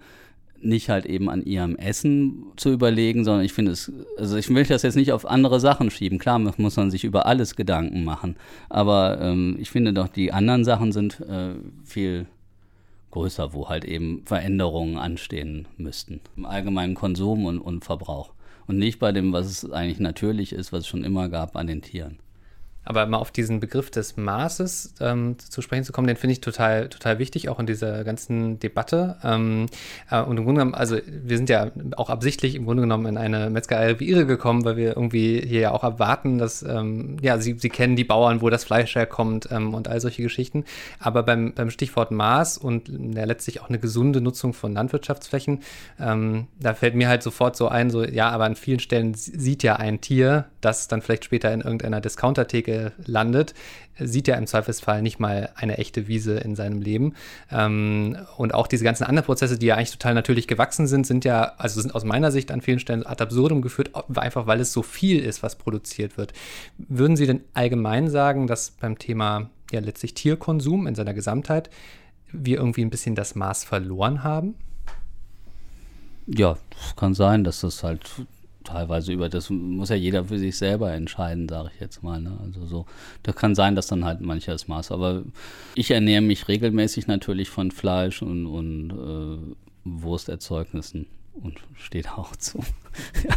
nicht 0.60 0.88
halt 0.88 1.06
eben 1.06 1.28
an 1.30 1.44
ihrem 1.44 1.76
Essen 1.76 2.44
zu 2.56 2.70
überlegen, 2.70 3.24
sondern 3.24 3.44
ich 3.44 3.52
finde 3.52 3.72
es, 3.72 3.92
also 4.16 4.36
ich 4.36 4.50
möchte 4.50 4.72
das 4.72 4.82
jetzt 4.82 4.96
nicht 4.96 5.12
auf 5.12 5.26
andere 5.26 5.60
Sachen 5.60 5.90
schieben. 5.90 6.18
Klar 6.18 6.38
muss 6.38 6.76
man 6.76 6.90
sich 6.90 7.04
über 7.04 7.26
alles 7.26 7.56
Gedanken 7.56 8.04
machen, 8.04 8.36
aber 8.68 9.20
ähm, 9.20 9.56
ich 9.58 9.70
finde 9.70 9.92
doch, 9.92 10.08
die 10.08 10.32
anderen 10.32 10.64
Sachen 10.64 10.92
sind 10.92 11.20
äh, 11.20 11.54
viel 11.84 12.26
größer, 13.10 13.52
wo 13.52 13.68
halt 13.68 13.84
eben 13.84 14.22
Veränderungen 14.24 14.98
anstehen 14.98 15.66
müssten 15.76 16.20
im 16.36 16.44
allgemeinen 16.44 16.94
Konsum 16.94 17.46
und, 17.46 17.58
und 17.58 17.84
Verbrauch. 17.84 18.32
und 18.66 18.78
nicht 18.78 18.98
bei 18.98 19.12
dem, 19.12 19.32
was 19.32 19.46
es 19.46 19.70
eigentlich 19.70 20.00
natürlich 20.00 20.52
ist, 20.52 20.72
was 20.72 20.80
es 20.80 20.86
schon 20.86 21.04
immer 21.04 21.28
gab 21.28 21.56
an 21.56 21.66
den 21.66 21.82
Tieren. 21.82 22.18
Aber 22.88 23.04
mal 23.04 23.18
auf 23.18 23.30
diesen 23.30 23.60
Begriff 23.60 23.90
des 23.90 24.16
Maßes 24.16 24.94
ähm, 25.00 25.36
zu 25.38 25.60
sprechen 25.60 25.84
zu 25.84 25.92
kommen, 25.92 26.06
den 26.06 26.16
finde 26.16 26.32
ich 26.32 26.40
total, 26.40 26.88
total 26.88 27.18
wichtig, 27.18 27.50
auch 27.50 27.60
in 27.60 27.66
dieser 27.66 28.02
ganzen 28.02 28.58
Debatte. 28.60 29.16
Ähm, 29.22 29.66
äh, 30.10 30.22
und 30.22 30.38
im 30.38 30.44
Grunde 30.44 30.60
genommen, 30.60 30.74
also 30.74 30.96
wir 31.06 31.36
sind 31.36 31.50
ja 31.50 31.70
auch 31.96 32.08
absichtlich 32.08 32.54
im 32.54 32.64
Grunde 32.64 32.80
genommen 32.80 33.04
in 33.04 33.18
eine 33.18 33.50
Metzgerei 33.50 34.00
wie 34.00 34.06
Ihre 34.06 34.24
gekommen, 34.24 34.64
weil 34.64 34.78
wir 34.78 34.96
irgendwie 34.96 35.38
hier 35.46 35.60
ja 35.60 35.72
auch 35.72 35.84
erwarten, 35.84 36.38
dass, 36.38 36.62
ähm, 36.62 37.18
ja, 37.20 37.36
Sie, 37.36 37.58
Sie 37.58 37.68
kennen 37.68 37.94
die 37.94 38.04
Bauern, 38.04 38.40
wo 38.40 38.48
das 38.48 38.64
Fleisch 38.64 38.94
herkommt 38.94 39.50
ähm, 39.52 39.74
und 39.74 39.86
all 39.86 40.00
solche 40.00 40.22
Geschichten. 40.22 40.64
Aber 40.98 41.22
beim, 41.22 41.52
beim 41.52 41.68
Stichwort 41.68 42.10
Maß 42.10 42.56
und 42.56 42.88
ja, 42.88 43.24
letztlich 43.24 43.60
auch 43.60 43.68
eine 43.68 43.78
gesunde 43.78 44.22
Nutzung 44.22 44.54
von 44.54 44.72
Landwirtschaftsflächen, 44.72 45.60
ähm, 46.00 46.46
da 46.58 46.72
fällt 46.72 46.94
mir 46.94 47.08
halt 47.08 47.22
sofort 47.22 47.54
so 47.54 47.68
ein, 47.68 47.90
so, 47.90 48.02
ja, 48.02 48.30
aber 48.30 48.44
an 48.44 48.56
vielen 48.56 48.80
Stellen 48.80 49.12
sieht 49.12 49.62
ja 49.62 49.76
ein 49.76 50.00
Tier, 50.00 50.46
das 50.62 50.88
dann 50.88 51.02
vielleicht 51.02 51.26
später 51.26 51.52
in 51.52 51.60
irgendeiner 51.60 52.00
Discountertheke 52.00 52.77
landet, 53.04 53.54
sieht 53.98 54.28
er 54.28 54.38
im 54.38 54.46
Zweifelsfall 54.46 55.02
nicht 55.02 55.18
mal 55.18 55.50
eine 55.54 55.78
echte 55.78 56.08
Wiese 56.08 56.38
in 56.38 56.54
seinem 56.54 56.80
Leben. 56.80 57.14
Ähm, 57.50 58.16
und 58.36 58.54
auch 58.54 58.66
diese 58.66 58.84
ganzen 58.84 59.04
anderen 59.04 59.26
Prozesse, 59.26 59.58
die 59.58 59.66
ja 59.66 59.76
eigentlich 59.76 59.92
total 59.92 60.14
natürlich 60.14 60.46
gewachsen 60.46 60.86
sind, 60.86 61.06
sind 61.06 61.24
ja, 61.24 61.52
also 61.58 61.80
sind 61.80 61.94
aus 61.94 62.04
meiner 62.04 62.30
Sicht 62.30 62.50
an 62.50 62.60
vielen 62.60 62.78
Stellen 62.78 63.06
ad 63.06 63.22
absurdum 63.22 63.62
geführt, 63.62 63.90
einfach 64.16 64.46
weil 64.46 64.60
es 64.60 64.72
so 64.72 64.82
viel 64.82 65.20
ist, 65.20 65.42
was 65.42 65.56
produziert 65.56 66.16
wird. 66.16 66.32
Würden 66.76 67.16
Sie 67.16 67.26
denn 67.26 67.42
allgemein 67.54 68.08
sagen, 68.08 68.46
dass 68.46 68.70
beim 68.70 68.98
Thema 68.98 69.50
ja 69.72 69.80
letztlich 69.80 70.14
Tierkonsum 70.14 70.86
in 70.86 70.94
seiner 70.94 71.14
Gesamtheit 71.14 71.70
wir 72.30 72.58
irgendwie 72.58 72.82
ein 72.82 72.90
bisschen 72.90 73.14
das 73.14 73.34
Maß 73.34 73.64
verloren 73.64 74.22
haben? 74.22 74.54
Ja, 76.26 76.58
es 76.84 76.94
kann 76.94 77.14
sein, 77.14 77.42
dass 77.42 77.60
das 77.60 77.82
halt 77.82 78.26
teilweise 78.68 79.12
über 79.12 79.28
das 79.28 79.50
muss 79.50 79.88
ja 79.88 79.96
jeder 79.96 80.24
für 80.26 80.38
sich 80.38 80.56
selber 80.56 80.92
entscheiden, 80.92 81.48
sage 81.48 81.70
ich 81.74 81.80
jetzt 81.80 82.02
mal. 82.02 82.20
Ne? 82.20 82.38
Also 82.44 82.66
so, 82.66 82.86
das 83.22 83.34
kann 83.34 83.54
sein, 83.54 83.74
dass 83.74 83.86
dann 83.86 84.04
halt 84.04 84.20
manches 84.20 84.68
Maß. 84.68 84.92
Aber 84.92 85.22
ich 85.74 85.90
ernähre 85.90 86.22
mich 86.22 86.48
regelmäßig 86.48 87.06
natürlich 87.06 87.48
von 87.48 87.70
Fleisch 87.70 88.22
und, 88.22 88.46
und 88.46 88.90
äh, 88.90 89.54
Wursterzeugnissen 89.84 91.06
und 91.34 91.58
steht 91.76 92.10
auch 92.10 92.36
zu. 92.36 92.58
ja. 93.28 93.34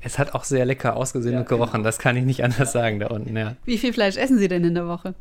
Es 0.00 0.18
hat 0.18 0.34
auch 0.34 0.44
sehr 0.44 0.64
lecker 0.64 0.96
ausgesehen 0.96 1.34
ja, 1.34 1.40
und 1.40 1.48
gerochen, 1.48 1.72
genau. 1.72 1.84
das 1.84 1.98
kann 1.98 2.16
ich 2.16 2.24
nicht 2.24 2.42
anders 2.42 2.72
sagen 2.72 2.98
da 2.98 3.08
unten, 3.08 3.36
ja. 3.36 3.56
Wie 3.64 3.78
viel 3.78 3.92
Fleisch 3.92 4.16
essen 4.16 4.38
Sie 4.38 4.48
denn 4.48 4.64
in 4.64 4.74
der 4.74 4.88
Woche? 4.88 5.14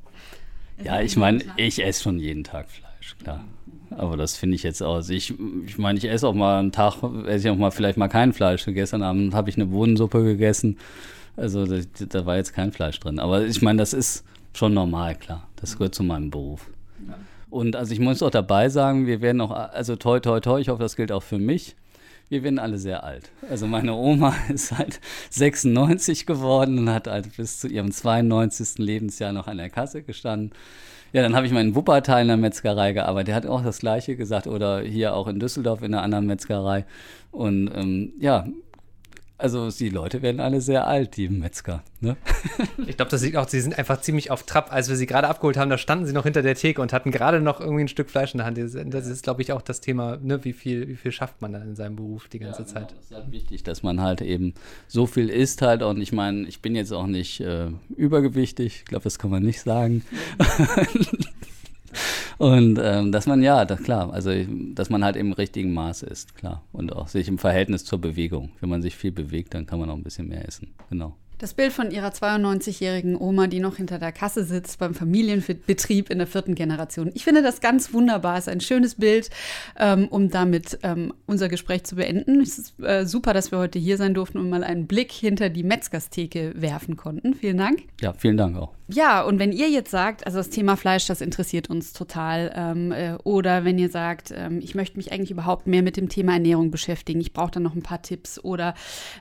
Ja, 0.83 1.01
ich 1.01 1.15
meine, 1.17 1.43
ich 1.57 1.83
esse 1.83 2.01
schon 2.01 2.17
jeden 2.17 2.43
Tag 2.43 2.69
Fleisch, 2.71 3.15
klar. 3.21 3.45
Aber 3.97 4.17
das 4.17 4.37
finde 4.37 4.55
ich 4.55 4.63
jetzt 4.63 4.81
aus. 4.81 5.09
Ich, 5.09 5.33
ich 5.65 5.77
meine, 5.77 5.97
ich 5.97 6.05
esse 6.05 6.27
auch 6.27 6.33
mal 6.33 6.59
einen 6.59 6.71
Tag, 6.71 6.95
esse 7.25 7.47
ich 7.47 7.53
auch 7.53 7.57
mal 7.57 7.71
vielleicht 7.71 7.97
mal 7.97 8.07
kein 8.07 8.33
Fleisch. 8.33 8.65
Gestern 8.65 9.03
Abend 9.03 9.33
habe 9.33 9.49
ich 9.49 9.57
eine 9.57 9.65
Bohnensuppe 9.65 10.23
gegessen. 10.23 10.77
Also 11.35 11.65
da, 11.65 11.81
da, 12.09 12.25
war 12.25 12.37
jetzt 12.37 12.53
kein 12.53 12.71
Fleisch 12.71 12.99
drin. 12.99 13.19
Aber 13.19 13.45
ich 13.45 13.61
meine, 13.61 13.79
das 13.79 13.93
ist 13.93 14.23
schon 14.53 14.73
normal, 14.73 15.15
klar. 15.15 15.47
Das 15.57 15.77
gehört 15.77 15.95
zu 15.95 16.03
meinem 16.03 16.29
Beruf. 16.29 16.69
Und 17.49 17.75
also 17.75 17.93
ich 17.93 17.99
muss 17.99 18.23
auch 18.23 18.29
dabei 18.29 18.69
sagen, 18.69 19.07
wir 19.07 19.21
werden 19.21 19.41
auch, 19.41 19.51
also 19.51 19.97
toi, 19.97 20.19
toi, 20.19 20.39
toi, 20.39 20.59
ich 20.59 20.69
hoffe, 20.69 20.81
das 20.81 20.95
gilt 20.95 21.11
auch 21.11 21.23
für 21.23 21.37
mich. 21.37 21.75
Wir 22.29 22.43
werden 22.43 22.59
alle 22.59 22.77
sehr 22.77 23.03
alt. 23.03 23.29
Also 23.49 23.67
meine 23.67 23.93
Oma 23.93 24.33
ist 24.53 24.71
halt 24.71 25.01
96 25.31 26.25
geworden 26.25 26.79
und 26.79 26.89
hat 26.89 27.07
halt 27.07 27.35
bis 27.35 27.59
zu 27.59 27.67
ihrem 27.67 27.91
92. 27.91 28.77
Lebensjahr 28.77 29.33
noch 29.33 29.47
an 29.47 29.57
der 29.57 29.69
Kasse 29.69 30.01
gestanden. 30.01 30.51
Ja, 31.13 31.21
dann 31.21 31.35
habe 31.35 31.45
ich 31.45 31.51
mal 31.51 31.61
in 31.61 31.75
Wuppertal 31.75 32.21
in 32.21 32.29
der 32.29 32.37
Metzgerei 32.37 32.93
gearbeitet. 32.93 33.29
Der 33.29 33.35
hat 33.35 33.45
auch 33.45 33.63
das 33.63 33.79
Gleiche 33.79 34.15
gesagt. 34.15 34.47
Oder 34.47 34.81
hier 34.81 35.13
auch 35.13 35.27
in 35.27 35.39
Düsseldorf 35.39 35.81
in 35.81 35.93
einer 35.93 36.03
anderen 36.03 36.25
Metzgerei. 36.25 36.85
Und 37.31 37.69
ähm, 37.75 38.13
ja, 38.19 38.45
also 39.41 39.69
die 39.69 39.89
Leute 39.89 40.21
werden 40.21 40.39
alle 40.39 40.61
sehr 40.61 40.87
alt, 40.87 41.17
die 41.17 41.29
Metzger. 41.29 41.83
Ne? 41.99 42.17
Ich 42.87 42.97
glaube, 42.97 43.11
das 43.11 43.21
liegt 43.21 43.37
auch, 43.37 43.47
sie 43.47 43.61
sind 43.61 43.77
einfach 43.77 44.01
ziemlich 44.01 44.31
auf 44.31 44.43
Trab. 44.43 44.71
Als 44.71 44.89
wir 44.89 44.95
sie 44.95 45.05
gerade 45.05 45.27
abgeholt 45.27 45.57
haben, 45.57 45.69
da 45.69 45.77
standen 45.77 46.05
sie 46.05 46.13
noch 46.13 46.23
hinter 46.23 46.41
der 46.41 46.55
Theke 46.55 46.81
und 46.81 46.93
hatten 46.93 47.11
gerade 47.11 47.39
noch 47.39 47.59
irgendwie 47.59 47.83
ein 47.83 47.87
Stück 47.87 48.09
Fleisch 48.09 48.33
in 48.33 48.39
der 48.39 48.47
Hand. 48.47 48.57
Das 48.57 49.07
ist, 49.07 49.23
glaube 49.23 49.41
ich, 49.41 49.51
auch 49.51 49.61
das 49.61 49.81
Thema, 49.81 50.17
ne? 50.17 50.43
wie, 50.43 50.53
viel, 50.53 50.87
wie 50.87 50.95
viel 50.95 51.11
schafft 51.11 51.41
man 51.41 51.53
dann 51.53 51.63
in 51.63 51.75
seinem 51.75 51.95
Beruf 51.95 52.27
die 52.27 52.39
ganze 52.39 52.63
ja, 52.63 52.67
genau. 52.67 52.79
Zeit. 52.79 52.91
Das 52.91 53.05
ist 53.05 53.15
halt 53.15 53.31
wichtig, 53.31 53.63
dass 53.63 53.83
man 53.83 54.01
halt 54.01 54.21
eben 54.21 54.53
so 54.87 55.05
viel 55.05 55.29
isst 55.29 55.61
halt. 55.61 55.83
Und 55.83 56.01
ich 56.01 56.11
meine, 56.11 56.47
ich 56.47 56.61
bin 56.61 56.75
jetzt 56.75 56.91
auch 56.91 57.07
nicht 57.07 57.39
äh, 57.39 57.67
übergewichtig. 57.95 58.77
Ich 58.79 58.85
glaube, 58.85 59.03
das 59.03 59.19
kann 59.19 59.31
man 59.31 59.43
nicht 59.43 59.61
sagen. 59.61 60.03
Und 62.41 62.79
ähm, 62.81 63.11
dass 63.11 63.27
man, 63.27 63.43
ja, 63.43 63.65
das, 63.65 63.83
klar, 63.83 64.11
also 64.11 64.31
dass 64.73 64.89
man 64.89 65.05
halt 65.05 65.15
im 65.15 65.31
richtigen 65.31 65.75
Maß 65.75 66.01
isst, 66.01 66.35
klar. 66.35 66.63
Und 66.71 66.91
auch 66.91 67.07
sich 67.07 67.27
im 67.27 67.37
Verhältnis 67.37 67.85
zur 67.85 68.01
Bewegung. 68.01 68.49
Wenn 68.59 68.69
man 68.69 68.81
sich 68.81 68.95
viel 68.95 69.11
bewegt, 69.11 69.53
dann 69.53 69.67
kann 69.67 69.79
man 69.79 69.91
auch 69.91 69.95
ein 69.95 70.01
bisschen 70.01 70.27
mehr 70.27 70.47
essen. 70.47 70.73
Genau. 70.89 71.15
Das 71.37 71.53
Bild 71.53 71.71
von 71.71 71.91
ihrer 71.91 72.09
92-jährigen 72.09 73.15
Oma, 73.15 73.45
die 73.45 73.59
noch 73.59 73.77
hinter 73.77 73.99
der 73.99 74.11
Kasse 74.11 74.43
sitzt 74.43 74.79
beim 74.79 74.95
Familienbetrieb 74.95 76.09
in 76.09 76.17
der 76.17 76.25
vierten 76.25 76.55
Generation. 76.55 77.11
Ich 77.13 77.23
finde 77.23 77.43
das 77.43 77.61
ganz 77.61 77.93
wunderbar. 77.93 78.37
Es 78.37 78.47
ist 78.47 78.53
ein 78.53 78.61
schönes 78.61 78.95
Bild, 78.95 79.29
ähm, 79.77 80.07
um 80.07 80.31
damit 80.31 80.79
ähm, 80.81 81.13
unser 81.27 81.47
Gespräch 81.47 81.83
zu 81.83 81.95
beenden. 81.95 82.41
Es 82.41 82.57
ist 82.57 82.79
äh, 82.79 83.05
super, 83.05 83.35
dass 83.35 83.51
wir 83.51 83.59
heute 83.59 83.77
hier 83.77 83.97
sein 83.97 84.15
durften 84.15 84.39
und 84.39 84.49
mal 84.49 84.63
einen 84.63 84.87
Blick 84.87 85.11
hinter 85.11 85.49
die 85.49 85.63
Metzgerstheke 85.63 86.53
werfen 86.55 86.97
konnten. 86.97 87.35
Vielen 87.35 87.57
Dank. 87.57 87.83
Ja, 88.01 88.13
vielen 88.13 88.37
Dank 88.37 88.57
auch. 88.57 88.73
Ja, 88.93 89.21
und 89.21 89.39
wenn 89.39 89.51
ihr 89.51 89.69
jetzt 89.69 89.89
sagt, 89.89 90.25
also 90.25 90.37
das 90.37 90.49
Thema 90.49 90.75
Fleisch, 90.75 91.07
das 91.07 91.21
interessiert 91.21 91.69
uns 91.69 91.93
total, 91.93 92.51
ähm, 92.55 92.91
äh, 92.91 93.13
oder 93.23 93.63
wenn 93.63 93.79
ihr 93.79 93.89
sagt, 93.89 94.33
ähm, 94.35 94.59
ich 94.61 94.75
möchte 94.75 94.97
mich 94.97 95.11
eigentlich 95.11 95.31
überhaupt 95.31 95.65
mehr 95.65 95.81
mit 95.81 95.95
dem 95.95 96.09
Thema 96.09 96.33
Ernährung 96.33 96.71
beschäftigen, 96.71 97.21
ich 97.21 97.31
brauche 97.31 97.51
da 97.51 97.59
noch 97.59 97.73
ein 97.73 97.83
paar 97.83 98.01
Tipps 98.01 98.43
oder 98.43 98.73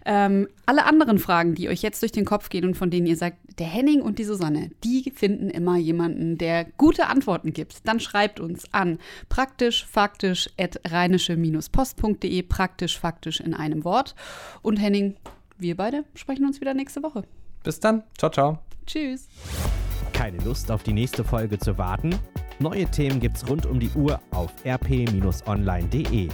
ähm, 0.05 0.49
alle 0.67 0.85
anderen 0.85 1.19
Fragen, 1.19 1.55
die 1.55 1.69
euch 1.69 1.83
jetzt 1.83 2.03
durch 2.03 2.13
den 2.13 2.25
Kopf 2.25 2.49
gehen 2.49 2.65
und 2.65 2.77
von 2.77 2.91
denen 2.91 3.07
ihr 3.07 3.17
sagt, 3.17 3.37
der 3.59 3.67
Henning 3.67 4.03
und 4.03 4.19
die 4.19 4.25
Susanne, 4.25 4.71
die 4.83 5.13
finden 5.15 5.51
immer 5.51 5.77
jemanden, 5.77 6.37
der 6.37 6.65
gute 6.77 7.07
Antworten 7.07 7.53
gibt, 7.53 7.87
dann 7.87 8.01
schreibt 8.01 8.41
uns 8.41 8.65
an 8.73 8.99
praktisch 9.29 9.87
faktisch 9.87 10.51
at 10.59 10.81
rheinische-post.de, 10.91 12.43
praktisch 12.43 12.99
faktisch 12.99 13.41
in 13.41 13.55
einem 13.55 13.85
Wort. 13.85 14.15
Und 14.63 14.77
Henning, 14.79 15.17
wir 15.59 15.77
beide 15.77 16.05
sprechen 16.15 16.47
uns 16.47 16.61
wieder 16.61 16.75
nächste 16.75 17.03
Woche. 17.03 17.25
Bis 17.63 17.79
dann. 17.79 18.03
Ciao, 18.17 18.31
ciao. 18.31 18.70
Tschüss. 18.87 19.29
Keine 20.13 20.39
Lust 20.39 20.71
auf 20.71 20.83
die 20.83 20.93
nächste 20.93 21.25
Folge 21.25 21.59
zu 21.59 21.79
warten? 21.79 22.19
Neue 22.59 22.87
Themen 22.87 23.21
gibt's 23.21 23.49
rund 23.49 23.65
um 23.65 23.81
die 23.81 23.91
Uhr 23.91 24.21
auf 24.33 24.53
rp-online.de. 24.67 26.29